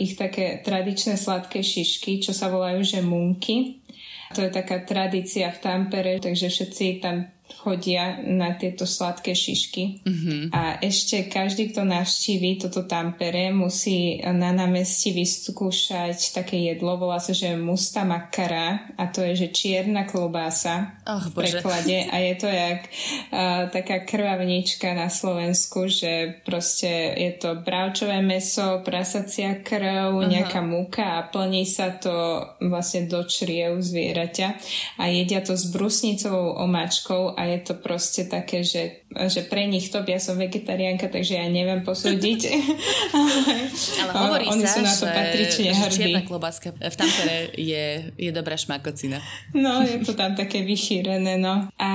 [0.00, 3.84] ich také tradičné sladké šišky, čo sa volajú že munky.
[4.32, 7.28] To je taká tradícia v Tampere, takže všetci tam
[7.60, 10.04] chodia na tieto sladké šišky.
[10.06, 10.40] Mm-hmm.
[10.54, 17.36] A ešte každý, kto navštíví toto Tampere, musí na námestí vyskúšať také jedlo, volá sa,
[17.36, 22.48] že musta makara a to je, že čierna klobása oh, v preklade a je to
[22.48, 30.28] jak uh, taká krvavnička na Slovensku, že proste je to bravčové meso, prasacia krv, uh-huh.
[30.28, 34.48] nejaká múka a plní sa to vlastne do čriev zvieraťa
[34.98, 39.88] a jedia to s brusnicovou omáčkou a je to proste také, že, že pre nich
[39.92, 42.40] to, ja som vegetariánka, takže ja neviem posúdiť.
[43.18, 48.14] ale, ale hovorí oni sa, sú na to že, že čierna klobáska v Tampere je,
[48.16, 49.20] je dobrá šmakocina.
[49.52, 51.68] No, je to tam také vyšírené, no.
[51.76, 51.90] A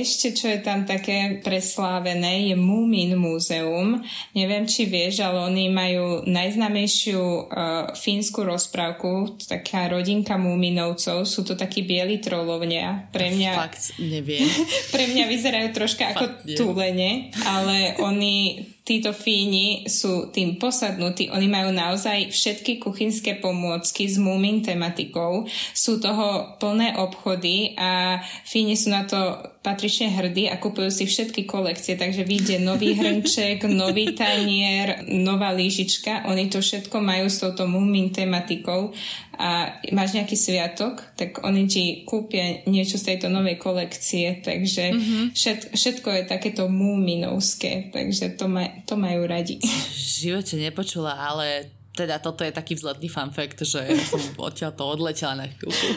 [0.00, 4.00] ešte, čo je tam také preslávené, je Múmin múzeum.
[4.32, 7.44] Neviem, či vieš, ale oni majú najznámejšiu uh,
[7.92, 11.28] fínsku rozprávku, taká rodinka Múminovcov.
[11.28, 13.12] Sú to takí bieli trolovnia.
[13.12, 13.52] Pre mňa...
[13.52, 14.48] Fakt, neviem.
[14.94, 16.56] pre mňa vyzerajú troška Fakt, ako nie.
[16.56, 17.10] túlene,
[17.44, 18.36] ale oni
[18.82, 21.30] títo Fíni sú tým posadnutí.
[21.30, 25.46] Oni majú naozaj všetky kuchynské pomôcky s múmin tematikou.
[25.70, 31.46] Sú toho plné obchody a Fíni sú na to patrične hrdí a kupujú si všetky
[31.46, 31.94] kolekcie.
[31.94, 36.26] Takže vyjde nový hrnček, nový tanier, nová lížička.
[36.28, 38.90] Oni to všetko majú s touto múmin tematikou
[39.38, 45.24] a máš nejaký sviatok, tak oni ti kúpia niečo z tejto novej kolekcie, takže mm-hmm.
[45.32, 49.56] všet, všetko je takéto múminovské, takže to, ma, to majú radi.
[49.64, 55.44] V živote nepočula, ale teda toto je taký vzletný fun že som odtiaľ to odletela
[55.44, 55.88] na chvíľku.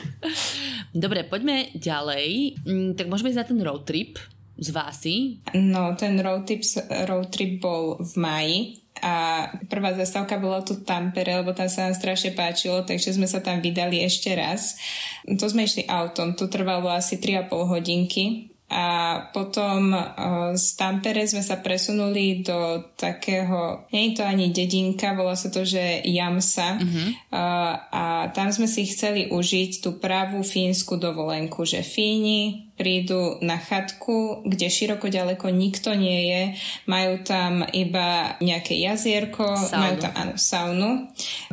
[0.96, 2.60] Dobre, poďme ďalej.
[2.64, 4.20] Mm, tak môžeme ísť na ten road trip
[4.56, 5.16] z Vásy.
[5.56, 6.64] No, ten road trip,
[7.08, 8.60] road trip bol v maji
[9.04, 13.44] a prvá zastávka bola tu Tampere, lebo tam sa nám strašne páčilo, takže sme sa
[13.44, 14.80] tam vydali ešte raz.
[15.28, 18.86] To sme išli autom, to trvalo asi 3,5 hodinky a
[19.30, 25.38] potom uh, z Tampere sme sa presunuli do takého, nie je to ani dedinka, volá
[25.38, 27.10] sa to, že Jamsa uh-huh.
[27.30, 28.04] uh, a
[28.34, 34.68] tam sme si chceli užiť tú pravú fínsku dovolenku, že Fíni prídu na chatku, kde
[34.68, 36.42] široko ďaleko nikto nie je,
[36.90, 39.78] majú tam iba nejaké jazierko, saunu.
[39.78, 40.90] majú tam áno, saunu,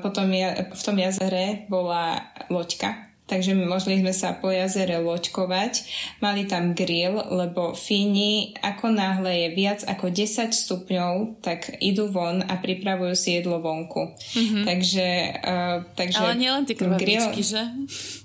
[0.00, 5.88] potom ja, v tom jazere bola loďka, takže mohli sme sa po jazere loďkovať.
[6.20, 12.44] Mali tam grill, lebo Fíni, ako náhle je viac ako 10 stupňov, tak idú von
[12.44, 14.12] a pripravujú si jedlo vonku.
[14.12, 14.64] Mm-hmm.
[14.68, 15.08] Takže,
[15.40, 16.20] uh, takže...
[16.20, 17.32] Ale nielen tie grill...
[17.40, 17.64] že?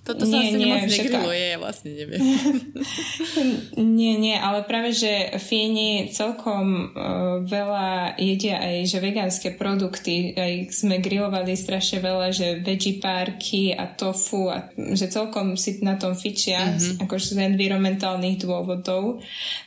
[0.07, 2.23] Toto sa nie, asi nie, moc negrilluje, ja vlastne neviem.
[3.99, 10.31] nie, nie, ale práve, že Fíni celkom uh, veľa jedia aj že vegánske produkty.
[10.31, 15.99] Aj sme grillovali strašne veľa, že veggie parky a tofu a že celkom si na
[15.99, 17.03] tom fičia, mm-hmm.
[17.03, 19.19] akože z environmentálnych dôvodov.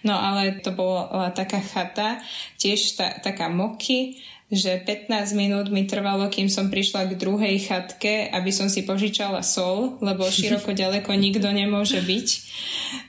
[0.09, 2.16] No ale to bola taká chata,
[2.57, 4.16] tiež ta, taká moky,
[4.51, 5.07] že 15
[5.38, 10.26] minút mi trvalo, kým som prišla k druhej chatke, aby som si požičala sol, lebo
[10.26, 12.28] široko ďaleko nikto nemôže byť,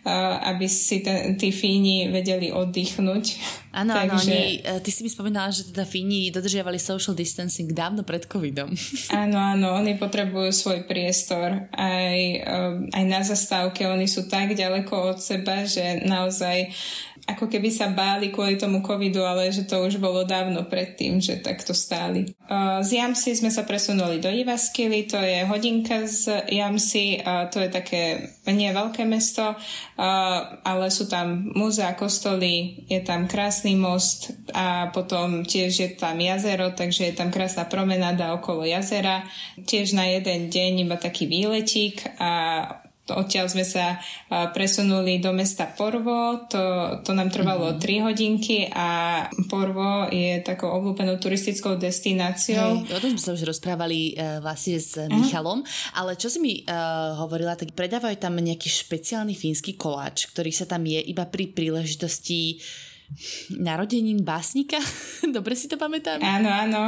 [0.54, 3.26] aby si ten, tí Fíni vedeli oddychnúť.
[3.74, 8.06] Áno, áno, oni, e, ty si mi spomínala, že teda Fíni dodržiavali social distancing dávno
[8.06, 8.70] pred covidom.
[9.22, 11.72] Áno, áno, oni potrebujú svoj priestor.
[11.72, 12.54] Aj, e,
[12.92, 16.70] aj na zastávke oni sú tak ďaleko od seba, že naozaj
[17.30, 21.38] ako keby sa báli kvôli tomu covidu, ale že to už bolo dávno predtým, že
[21.40, 22.34] takto stáli.
[22.82, 27.22] Z Jamsi sme sa presunuli do Ivaskily, to je hodinka z Jamsi,
[27.54, 28.02] to je také
[28.50, 29.56] nie veľké mesto,
[30.66, 36.74] ale sú tam múzea, kostoly, je tam krásny most a potom tiež je tam jazero,
[36.74, 39.24] takže je tam krásna promenáda okolo jazera.
[39.62, 42.32] Tiež na jeden deň iba taký výletík a
[43.18, 44.00] Odtiaľ sme sa
[44.30, 46.62] presunuli do mesta Porvo, to,
[47.04, 48.04] to nám trvalo mm-hmm.
[48.04, 48.90] 3 hodinky a
[49.48, 52.86] Porvo je takou obľúbenou turistickou destináciou.
[52.86, 55.10] Hej, o tom sme sa už rozprávali uh, vlastne s uh-huh.
[55.12, 55.64] Michalom,
[55.96, 60.68] ale čo si mi uh, hovorila, tak predávajú tam nejaký špeciálny fínsky koláč, ktorý sa
[60.68, 62.91] tam je iba pri príležitosti uh,
[63.58, 64.80] narodenín básnika?
[65.36, 66.20] Dobre si to pamätám?
[66.24, 66.84] Áno, áno.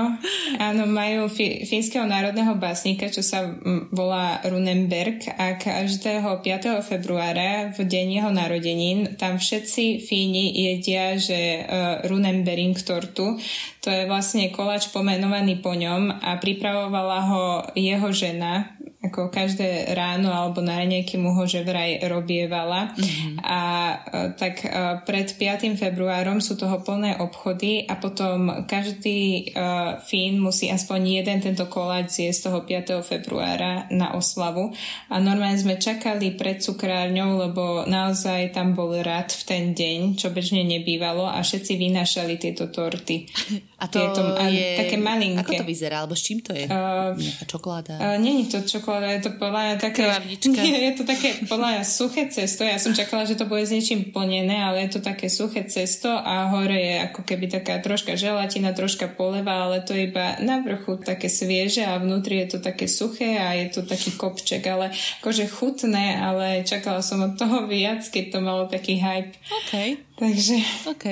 [0.58, 3.54] Áno, majú fí- fínskeho národného básnika, čo sa
[3.94, 6.84] volá Runenberg a každého 5.
[6.84, 13.40] februára v deň jeho narodenín tam všetci Fíni jedia, že uh, Runenbering tortu.
[13.84, 17.44] To je vlastne koláč pomenovaný po ňom a pripravovala ho
[17.76, 22.96] jeho žena, ako každé ráno alebo na raňajky mu ho že vraj robievala.
[22.96, 23.36] Mm-hmm.
[23.44, 23.60] A
[23.92, 23.96] e,
[24.40, 24.72] tak e,
[25.04, 25.76] pred 5.
[25.76, 32.20] februárom sú toho plné obchody a potom každý uh, Fín musí aspoň jeden tento koláč
[32.20, 33.04] zjesť toho 5.
[33.04, 34.72] februára na oslavu.
[35.12, 40.32] A normálne sme čakali pred cukrárňou, lebo naozaj tam bol rad v ten deň, čo
[40.32, 43.28] bežne nebývalo a všetci vynášali tieto torty.
[43.84, 44.80] A to Tieto, je...
[44.80, 45.44] také malinké.
[45.44, 46.08] Ako to vyzerá?
[46.08, 46.72] Alebo s čím to je?
[46.72, 47.94] Uh, Nejaká čokoláda?
[48.00, 50.04] Uh, Není to čokoláda, je to podľa mňa také...
[50.54, 52.62] Nie, je to také podľa mňa suché cesto.
[52.62, 56.14] Ja som čakala, že to bude s niečím plnené, ale je to také suché cesto
[56.14, 60.62] a hore je ako keby taká troška želatina, troška poleva, ale to je iba na
[60.62, 64.94] vrchu také svieže a vnútri je to také suché a je to taký kopček, ale
[65.24, 69.34] akože chutné, ale čakala som od toho viac, keď to malo taký hype.
[69.66, 70.04] Okay.
[70.24, 70.56] Takže...
[70.88, 71.06] OK.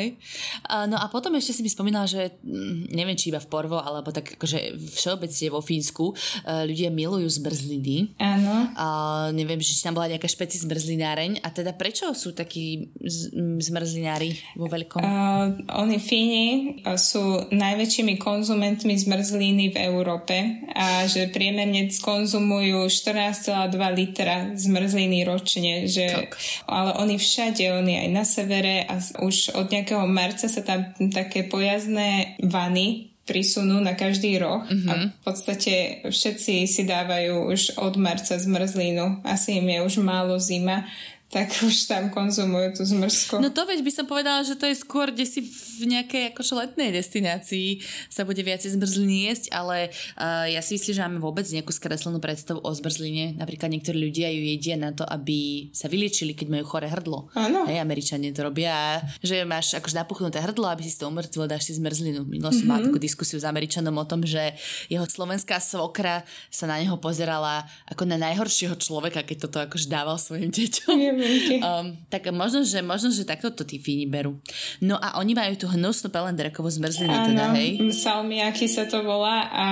[0.88, 4.16] No a potom ešte si mi spomínala, že mm, neviem, či iba v Porvo, alebo
[4.16, 8.16] tak akože všeobecne vo Fínsku uh, ľudia milujú zmrzliny.
[8.16, 8.72] Áno.
[8.72, 11.44] Uh, neviem, či tam bola nejaká špeci zmrzlináreň.
[11.44, 13.36] A teda prečo sú takí z-
[13.68, 15.04] zmrzlinári vo veľkom?
[15.04, 16.48] Uh, oni Fíni
[16.96, 25.90] sú najväčšími konzumentmi zmrzliny v Európe a že priemerne konzumujú 14,2 litra zmrzliny ročne.
[25.92, 26.32] Že,
[26.70, 31.46] ale oni všade, oni aj na severe a už od nejakého marca sa tam také
[31.50, 34.90] pojazdné vany prisunú na každý roh mm-hmm.
[34.90, 35.08] a mhm.
[35.14, 35.74] v podstate
[36.10, 39.22] všetci si dávajú už od marca zmrzlinu.
[39.24, 40.84] Asi im je už málo zima,
[41.32, 43.40] tak už tam konzumujú tú zmrzku.
[43.40, 45.40] No to veď by som povedala, že to je skôr, kde si
[45.80, 47.80] v nejakej akože letnej destinácii
[48.12, 52.20] sa bude viacej zmrzliny jesť, ale uh, ja si myslím, že máme vôbec nejakú skreslenú
[52.20, 53.40] predstavu o zmrzline.
[53.40, 57.32] Napríklad niektorí ľudia ju jedia na to, aby sa vyliečili, keď majú chore hrdlo.
[57.32, 57.64] Áno.
[57.64, 61.80] Hej, Američania to robia, že máš akože napuchnuté hrdlo, aby si to umrtvilo, dáš si
[61.80, 62.28] zmrzlinu.
[62.28, 62.70] Minulo som mm-hmm.
[62.76, 64.52] mala takú diskusiu s Američanom o tom, že
[64.92, 70.20] jeho slovenská svokra sa na neho pozerala ako na najhoršieho človeka, keď toto akože dával
[70.20, 71.21] svojim deťom.
[71.62, 74.42] Um, tak možno že, možno, že takto to tí Fíni berú.
[74.82, 77.94] No a oni majú tú hnusnú pelendrekovú zmrzlinu teda, hej?
[77.94, 79.66] salmiaky sa to volá a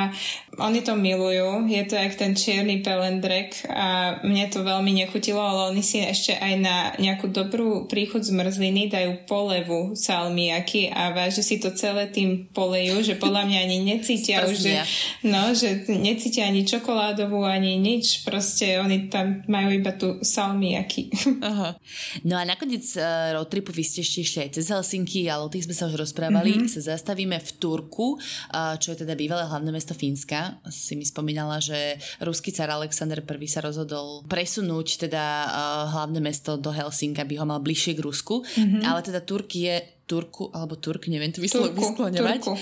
[0.59, 1.65] oni to milujú.
[1.67, 6.35] Je to jak ten čierny pelendrek a mne to veľmi nechutilo, ale oni si ešte
[6.35, 12.51] aj na nejakú dobrú príchuť zmrzliny dajú polevu salmiaky a vážne si to celé tým
[12.51, 14.83] polejú, že podľa mňa ani necítia už, že,
[15.23, 18.23] no, že necítia ani čokoládovú, ani nič.
[18.27, 21.13] Proste oni tam majú iba tú salmiaky.
[21.49, 21.79] Aha.
[22.25, 25.51] No a nakoniec uh, road tripu vy ste ešte ešte aj cez Helsinky, ale o
[25.51, 26.55] tých sme sa už rozprávali.
[26.55, 26.71] Mm-hmm.
[26.71, 30.48] Sa zastavíme v Turku, uh, čo je teda bývalé hlavné mesto Fínska.
[30.69, 36.55] Si mi spomínala, že ruský car Alexander I sa rozhodol presunúť teda uh, hlavné mesto
[36.57, 38.41] do Helsinka, aby ho mal bližšie k Rusku.
[38.43, 38.81] Mm-hmm.
[38.85, 39.79] Ale teda Turk je
[40.09, 42.41] Turku, alebo Turk, neviem to vyslo- vyskloňovať.
[42.41, 42.53] Turku.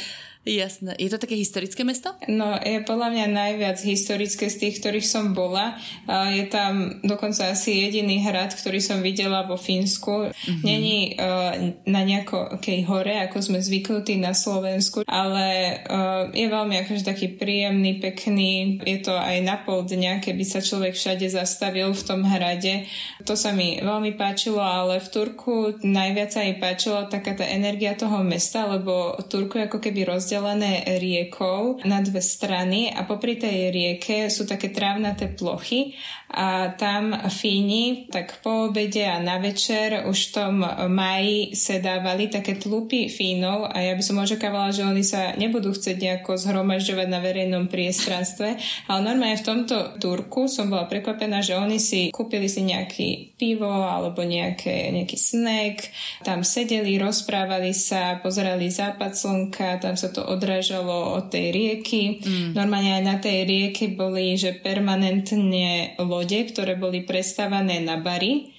[0.47, 0.95] Jasné.
[0.95, 2.15] Je to také historické mesto?
[2.31, 5.75] No, je podľa mňa najviac historické z tých, ktorých som bola.
[6.07, 10.31] Je tam dokonca asi jediný hrad, ktorý som videla vo Fínsku.
[10.31, 10.63] Mm-hmm.
[10.63, 11.51] Není uh,
[11.83, 17.99] na nejakej hore, ako sme zvyknutí na Slovensku, ale uh, je veľmi akože taký príjemný,
[17.99, 18.79] pekný.
[18.87, 22.87] Je to aj na pol dňa, keby sa človek všade zastavil v tom hrade.
[23.27, 27.99] To sa mi veľmi páčilo, ale v Turku najviac sa mi páčila taká tá energia
[27.99, 33.73] toho mesta, lebo Turku ako keby rozdiel rozdelené riekou na dve strany a popri tej
[33.73, 35.97] rieke sú také trávnaté plochy
[36.27, 40.53] a tam Fíni tak po obede a na večer už v tom
[40.91, 45.95] maji sedávali také tlupy Fínov a ja by som očakávala, že oni sa nebudú chcieť
[45.95, 48.59] nejako zhromažďovať na verejnom priestranstve,
[48.91, 53.71] ale normálne v tomto Turku som bola prekvapená, že oni si kúpili si nejaký pivo
[53.71, 55.87] alebo nejaké, nejaký snack,
[56.27, 62.19] tam sedeli, rozprávali sa, pozerali západ slnka, tam sa to odrážalo od tej rieky.
[62.19, 62.51] Mm.
[62.57, 68.57] Normálne aj na tej rieke boli, že permanentne lode, ktoré boli prestávané na bary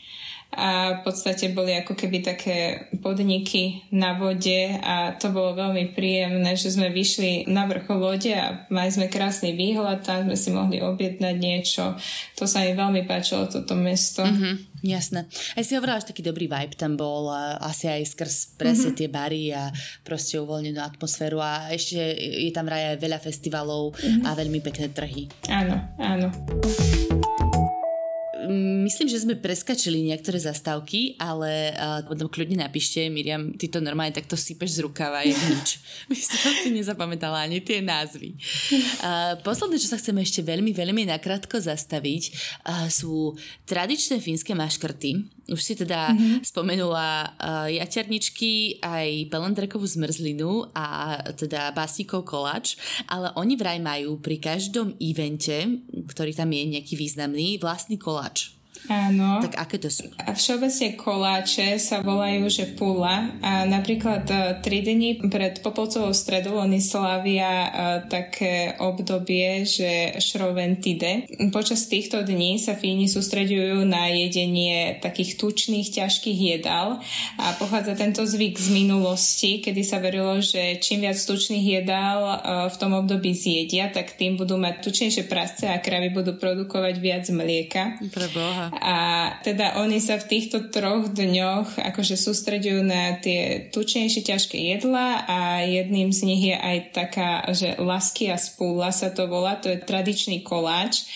[0.48, 6.56] a v podstate boli ako keby také podniky na vode a to bolo veľmi príjemné,
[6.56, 10.80] že sme vyšli na vrch lode a mali sme krásny výhľad, tam sme si mohli
[10.80, 11.92] objednať niečo.
[12.40, 14.24] To sa mi veľmi páčilo, toto mesto.
[14.24, 15.28] Mm-hmm, jasné.
[15.52, 17.28] Aj si hovorila, že taký dobrý vibe tam bol,
[17.60, 19.04] asi aj skrz presne mm-hmm.
[19.04, 19.68] tie bary a
[20.00, 24.24] proste uvoľnenú atmosféru a ešte je tam aj veľa festivalov mm-hmm.
[24.24, 25.28] a veľmi pekné trhy.
[25.52, 26.32] Áno, áno
[28.84, 34.38] myslím, že sme preskačili niektoré zastávky, ale uh, kľudne napíšte, Miriam, ty to normálne takto
[34.38, 35.82] sypeš z rukava, je nič.
[36.06, 38.38] My som si nezapamätala ani tie názvy.
[39.02, 42.22] Uh, posledné, čo sa chceme ešte veľmi, veľmi nakrátko zastaviť,
[42.68, 43.34] uh, sú
[43.66, 45.37] tradičné fínske maškrty.
[45.48, 46.44] Už si teda mm-hmm.
[46.44, 52.76] spomenula uh, jaťarničky, aj pelendrekovú zmrzlinu a teda básnikov koláč,
[53.08, 58.57] ale oni vraj majú pri každom evente, ktorý tam je nejaký významný, vlastný koláč.
[58.88, 59.44] Áno.
[59.44, 60.08] Tak aké to sú?
[60.22, 63.36] A všeobecne koláče sa volajú, že pula.
[63.44, 67.70] A napríklad e, tri dni pred Popolcovou stredou oni slavia e,
[68.08, 71.28] také obdobie, že šroventide.
[71.52, 77.02] Počas týchto dní sa Fíni sústreďujú na jedenie takých tučných, ťažkých jedál
[77.36, 82.36] a pochádza tento zvyk z minulosti, kedy sa verilo, že čím viac tučných jedál e,
[82.72, 87.24] v tom období zjedia, tak tým budú mať tučnejšie prasce a kravy budú produkovať viac
[87.28, 88.00] mlieka.
[88.08, 88.67] Pre Boha.
[88.76, 88.96] A
[89.40, 95.38] teda oni sa v týchto troch dňoch akože sústredujú na tie tučnejšie ťažké jedla a
[95.64, 99.80] jedným z nich je aj taká, že lasky a spúla sa to volá, to je
[99.80, 101.08] tradičný koláč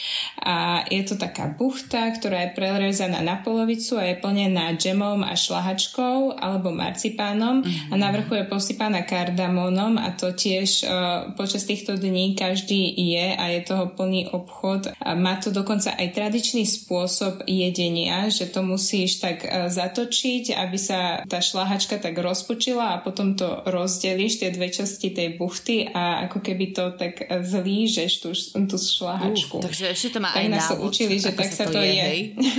[0.43, 5.37] a je to taká buchta, ktorá je prerezaná na polovicu a je plnená džemom a
[5.39, 7.93] šlahačkou alebo marcipánom mm-hmm.
[7.93, 10.91] a na vrchu je posypaná kardamónom a to tiež uh,
[11.39, 14.95] počas týchto dní každý je a je toho plný obchod.
[14.99, 20.79] A má to dokonca aj tradičný spôsob jedenia, že to musíš tak e, zatočiť, aby
[20.79, 26.27] sa tá šlahačka tak rozpočila a potom to rozdelíš, tie dve časti tej buchty a
[26.29, 28.31] ako keby to tak e, zlížeš tú,
[28.67, 29.59] tú šlahačku.
[29.59, 31.91] Uh, takže ešte to má tak aj nás návod, učili, že tak sa to, je.
[31.91, 32.11] je.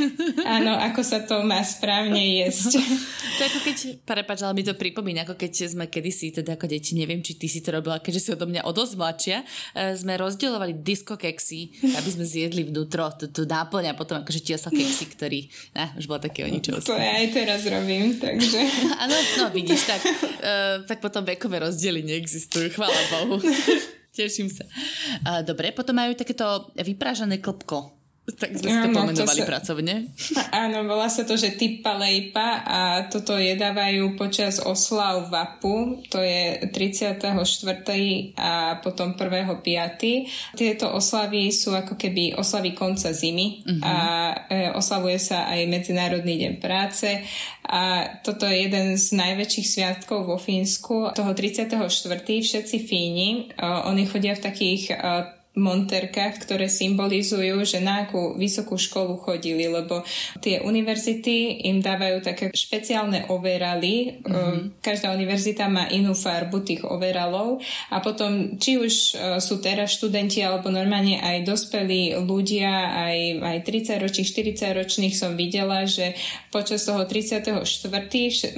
[0.59, 2.81] Áno, ako sa to má správne jesť.
[3.37, 6.97] to ako keď, prepač, ale mi to pripomína, ako keď sme kedysi, teda ako deti,
[6.97, 9.45] neviem, či ty si to robila, keďže si odo mňa o dosť mladšia, e,
[9.95, 15.05] sme rozdielovali diskokeksy, aby sme zjedli vnútro tú, tú náplň a potom akože tiesla keksy,
[15.13, 15.39] ktorý,
[15.77, 16.81] ne, už bolo také o ničom.
[16.81, 18.59] To ja aj teraz robím, takže...
[19.03, 23.39] Áno, no vidíš, tak, uh, tak potom vekové rozdiely neexistujú, chvála Bohu.
[24.17, 24.65] Teším sa.
[25.25, 28.02] Uh, dobre, potom majú takéto vyprážané klopko.
[28.23, 29.95] Tak sme si to pomenovali to sa, pracovne.
[30.63, 32.79] Áno, volá sa to, že typa lejpa a
[33.11, 37.19] toto jedávajú počas oslav VAPu, to je 34.
[38.39, 40.55] a potom 1.5.
[40.55, 43.83] Tieto oslavy sú ako keby oslavy konca zimy uh-huh.
[43.83, 43.95] a
[44.47, 47.27] e, oslavuje sa aj Medzinárodný deň práce
[47.67, 51.11] a toto je jeden z najväčších sviatkov vo Fínsku.
[51.11, 51.75] Toho 34.
[52.23, 58.73] všetci Fíni, e, oni chodia v takých e, monterkách, ktoré symbolizujú, že na akú vysokú
[58.73, 60.01] školu chodili, lebo
[60.41, 64.25] tie univerzity im dávajú také špeciálne overaly.
[64.25, 64.81] Mm-hmm.
[64.81, 67.61] Každá univerzita má inú farbu tých overalov
[67.93, 73.57] a potom, či už e, sú teraz študenti alebo normálne aj dospelí ľudia, aj, aj
[73.61, 76.17] 30 ročných, 40 ročných som videla, že
[76.49, 77.61] počas toho 34.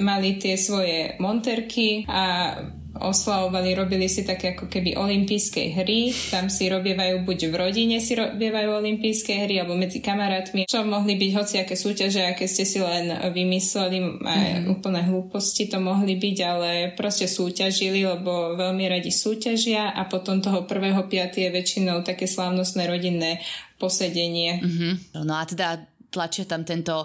[0.00, 2.56] mali tie svoje monterky a
[3.00, 8.16] oslavovali, robili si také ako keby olympijské hry, tam si robievajú buď v rodine si
[8.16, 13.12] robievajú olympijské hry alebo medzi kamarátmi, čo mohli byť hociaké súťaže, aké ste si len
[13.32, 14.72] vymysleli, mm-hmm.
[14.72, 20.64] úplné hlúposti to mohli byť, ale proste súťažili, lebo veľmi radi súťažia a potom toho
[20.64, 23.42] prvého piaty je väčšinou také slávnostné rodinné
[23.76, 24.62] posedenie.
[24.62, 24.92] Mm-hmm.
[25.26, 27.04] No a teda tlačia tam tento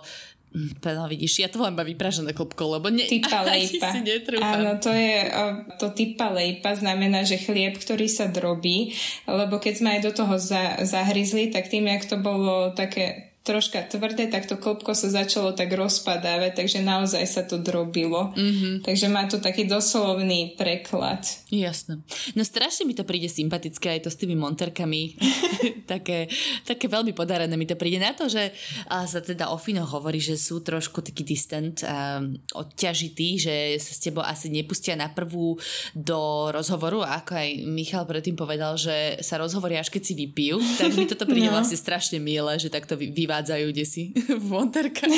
[0.83, 3.95] No vidíš, ja to len baví pražené klopko, lebo ne, typa lejpa.
[3.95, 4.03] si
[4.43, 5.31] Áno, to je,
[5.79, 8.91] to typa lejpa znamená, že chlieb, ktorý sa drobí,
[9.31, 13.81] lebo keď sme aj do toho za, zahryzli, tak tým, jak to bolo také troška
[13.89, 18.29] tvrdé, tak to klopko sa začalo tak rozpadávať, takže naozaj sa to drobilo.
[18.37, 18.85] Mm-hmm.
[18.85, 21.25] Takže má to taký doslovný preklad.
[21.49, 22.05] Jasné.
[22.37, 25.17] No strašne mi to príde sympatické aj to s tými monterkami.
[25.91, 26.29] také,
[26.69, 28.53] také veľmi podarené mi to príde na to, že
[28.93, 33.91] a sa teda o Fino hovorí, že sú trošku taký distant, um, odťažitý, že sa
[33.97, 35.57] s tebou asi nepustia na prvú
[35.97, 40.93] do rozhovoru, ako aj Michal predtým povedal, že sa rozhovoria až keď si vypijú, tak
[40.93, 41.57] mi toto príde no.
[41.57, 42.93] vlastne strašne milé, že takto
[43.31, 45.07] vyvádzajú desi v monterka.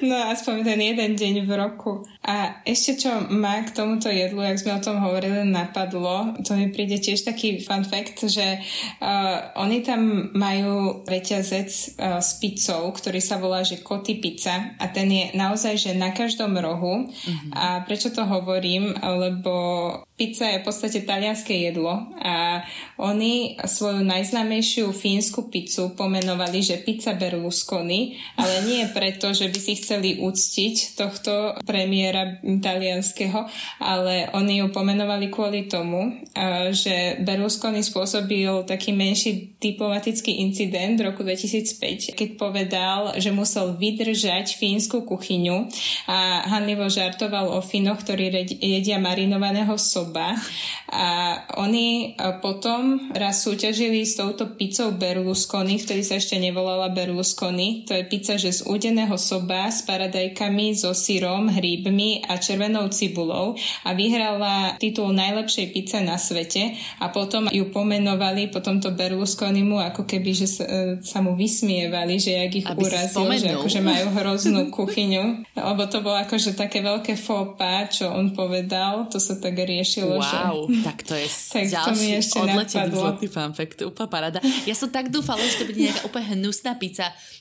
[0.00, 2.00] No aspoň ten jeden deň v roku.
[2.24, 6.72] A ešte čo ma k tomuto jedlu, jak sme o tom hovorili, napadlo, to mi
[6.72, 8.64] príde tiež taký fun fact, že
[9.04, 14.88] uh, oni tam majú reťazec uh, s pizzou, ktorý sa volá, že Koty pizza a
[14.88, 17.04] ten je naozaj, že na každom rohu.
[17.04, 17.50] Uh-huh.
[17.52, 18.96] A prečo to hovorím?
[18.96, 19.52] Lebo
[20.20, 22.60] pizza je v podstate talianské jedlo a
[23.00, 29.78] oni svoju najznámejšiu fínsku pizzu pomenovali, že pizza Berlusconi, ale nie preto, že by si
[29.78, 33.46] chceli uctiť tohto premiéra talianského,
[33.78, 36.20] ale oni ju pomenovali kvôli tomu,
[36.74, 44.56] že Berlusconi spôsobil taký menší diplomatický incident v roku 2005, keď povedal, že musel vydržať
[44.56, 45.68] fínsku kuchyňu
[46.08, 50.36] a hanlivo žartoval o Finoch, ktorí jedia marinovaného osoba
[50.90, 56.99] a oni potom raz súťažili s touto pizzou Berlusconi, vtedy sa ešte nevolala Berlusconi.
[57.86, 63.56] To je pizza, že z údeného soba s paradajkami, so syrom, hríbmi a červenou cibulou
[63.86, 70.04] a vyhrala titul najlepšej pizze na svete a potom ju pomenovali po tomto Berlusconimu ako
[70.04, 74.06] keby, že sa, e, sa mu vysmievali, že jak ich Aby urazil, že akože majú
[74.18, 75.54] hroznú kuchyňu.
[75.54, 80.18] Lebo to bolo akože také veľké fópa, čo on povedal, to sa tak riešilo.
[80.18, 80.82] Wow, že...
[80.82, 84.38] tak to je tak ďalší to odletený zlatý fanfakt, úplná parada.
[84.66, 86.89] Ja som tak dúfala, že to bude nejaká úplne hnusná pizza,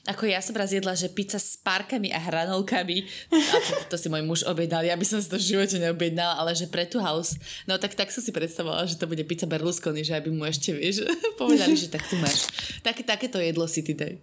[0.06, 3.06] ako ja som raz jedla, že pizza s párkami a hranolkami.
[3.34, 6.38] A to, to si môj muž objednal, ja by som si to v živote neobjednala,
[6.38, 7.38] ale že pre tú house.
[7.66, 10.76] No tak tak som si predstavovala, že to bude pizza Berlusconi, že aby mu ešte,
[10.76, 11.08] vieš,
[11.42, 12.46] povedali, že tak tu máš.
[12.86, 14.14] Tak, takéto jedlo si ty daj.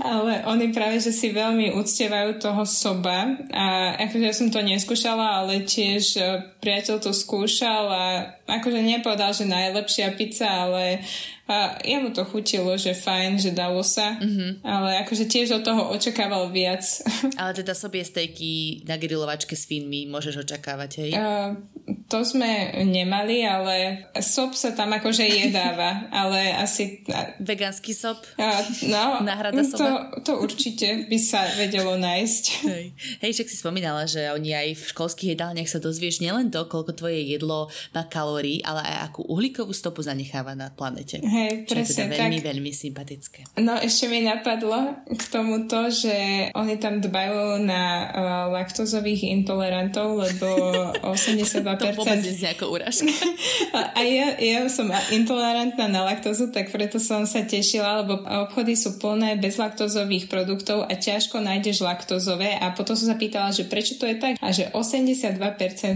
[0.00, 5.42] Ale oni práve, že si veľmi uctievajú toho soba a akože ja som to neskúšala,
[5.44, 6.22] ale tiež e,
[6.60, 8.04] priateľ to skúšal a
[8.46, 11.02] akože nepovedal, že najlepšia pizza, ale
[11.50, 14.62] a jemu to chutilo, že fajn, že dalo sa, mm-hmm.
[14.62, 16.86] ale akože tiež od toho očakával viac.
[17.40, 21.10] Ale teda sobie stejky na grilovačke s fínmi môžeš očakávať, hej?
[21.18, 21.58] Uh,
[22.06, 27.02] to sme nemali, ale sop sa tam akože jedáva, ale asi...
[27.42, 28.22] Vegánsky sop?
[28.38, 29.82] Uh, no, Náhrada soba?
[29.82, 29.92] To,
[30.22, 32.44] to určite by sa vedelo nájsť.
[32.66, 32.84] Hej.
[33.26, 36.94] hej, však si spomínala, že oni aj v školských jedálniach sa dozvieš nielen to, koľko
[36.94, 41.18] tvoje jedlo má kalórií, ale aj akú uhlíkovú stopu zanecháva na planete.
[41.22, 42.48] Hej, Hej, presne Čo je teda veľmi, tak.
[42.52, 43.40] veľmi sympatické.
[43.64, 48.06] No ešte mi napadlo k tomuto, že oni tam dbajú na uh,
[48.52, 50.48] laktózových intolerantov, lebo
[51.16, 51.64] 82%...
[51.64, 53.08] to vôbec nie ako urážka.
[53.96, 59.00] a ja, ja som intolerantná na laktózu, tak preto som sa tešila, lebo obchody sú
[59.00, 64.04] plné bezlaktózových produktov a ťažko nájdeš laktózové a potom som sa pýtala, že prečo to
[64.04, 65.40] je tak a že 82%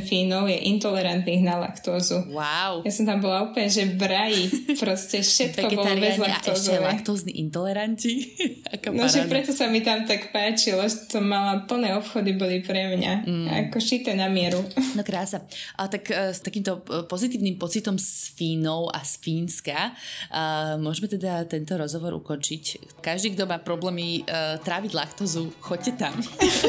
[0.05, 2.25] Fínov je intolerantných na laktózu.
[2.33, 2.87] Wow.
[2.87, 4.43] Ja som tam bola úplne, že v raji.
[4.79, 8.13] Proste všetko bolo bez a ešte laktózni intoleranti.
[8.95, 12.95] no, že preto sa mi tam tak páčilo, že to mala plné obchody boli pre
[12.95, 13.13] mňa.
[13.27, 13.47] Mm.
[13.67, 14.63] Ako šité na mieru.
[14.95, 15.43] No krása.
[15.75, 21.11] A tak uh, s takýmto e, pozitívnym pocitom s Fínou a z Fínska uh, môžeme
[21.11, 22.97] teda tento rozhovor ukončiť.
[23.03, 24.27] Každý, kto má problémy
[24.65, 26.15] tráviť laktózu, choďte tam.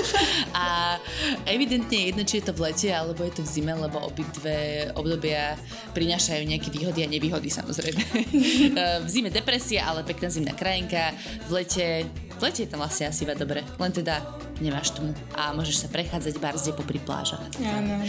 [0.57, 0.97] a
[1.45, 5.59] evidentne jedno, či je to v lete alebo je to v zime, lebo obidve obdobia
[5.93, 8.01] prinášajú nejaké výhody a nevýhody samozrejme.
[9.05, 11.13] v zime depresia, ale pekná zimná krajinka.
[11.49, 12.05] V lete,
[12.37, 13.63] v lete je tam vlastne asi iba dobre.
[13.77, 14.21] Len teda
[14.63, 17.43] nemáš tmu a môžeš sa prechádzať barzde popri plážach.
[17.59, 17.99] Áno.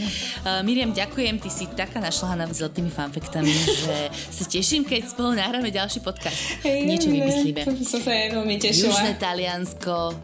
[0.46, 3.50] Uh, Miriam, ďakujem, ty si taká našľahaná zlatými fanfektami,
[3.86, 6.62] že sa teším, keď spolu nahráme ďalší podcast.
[6.62, 7.66] Hey, Niečo vymyslíme.
[7.66, 8.94] To som sa veľmi tešila.
[8.94, 10.14] Južné Taliansko,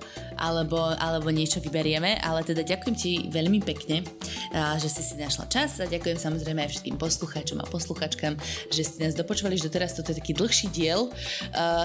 [0.43, 4.03] alebo, alebo niečo vyberieme, ale teda ďakujem ti veľmi pekne,
[4.82, 8.34] že si si našla čas a ďakujem samozrejme aj všetkým poslucháčom a posluchačkám,
[8.74, 9.95] že ste nás dopočúvali až doteraz.
[9.95, 11.07] Toto je taký dlhší diel,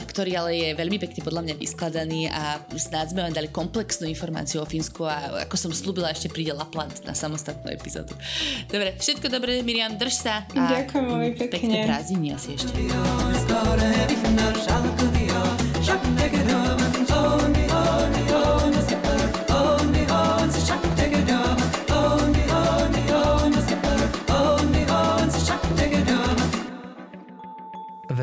[0.10, 4.66] ktorý ale je veľmi pekne podľa mňa vyskladaný a snáď sme vám dali komplexnú informáciu
[4.66, 8.18] o Fínsku a ako som slúbila, ešte príde Lapland na samostatnú epizódu.
[8.66, 10.50] Dobre, všetko dobré, Miriam, drž sa.
[10.58, 11.54] A ďakujem veľmi pekne.
[11.54, 12.74] Pekné prázdniny asi ešte.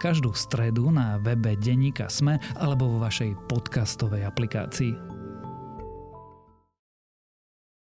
[0.00, 5.09] každú stredu na webe Deníka Sme alebo vo vašej podcastovej aplikácii.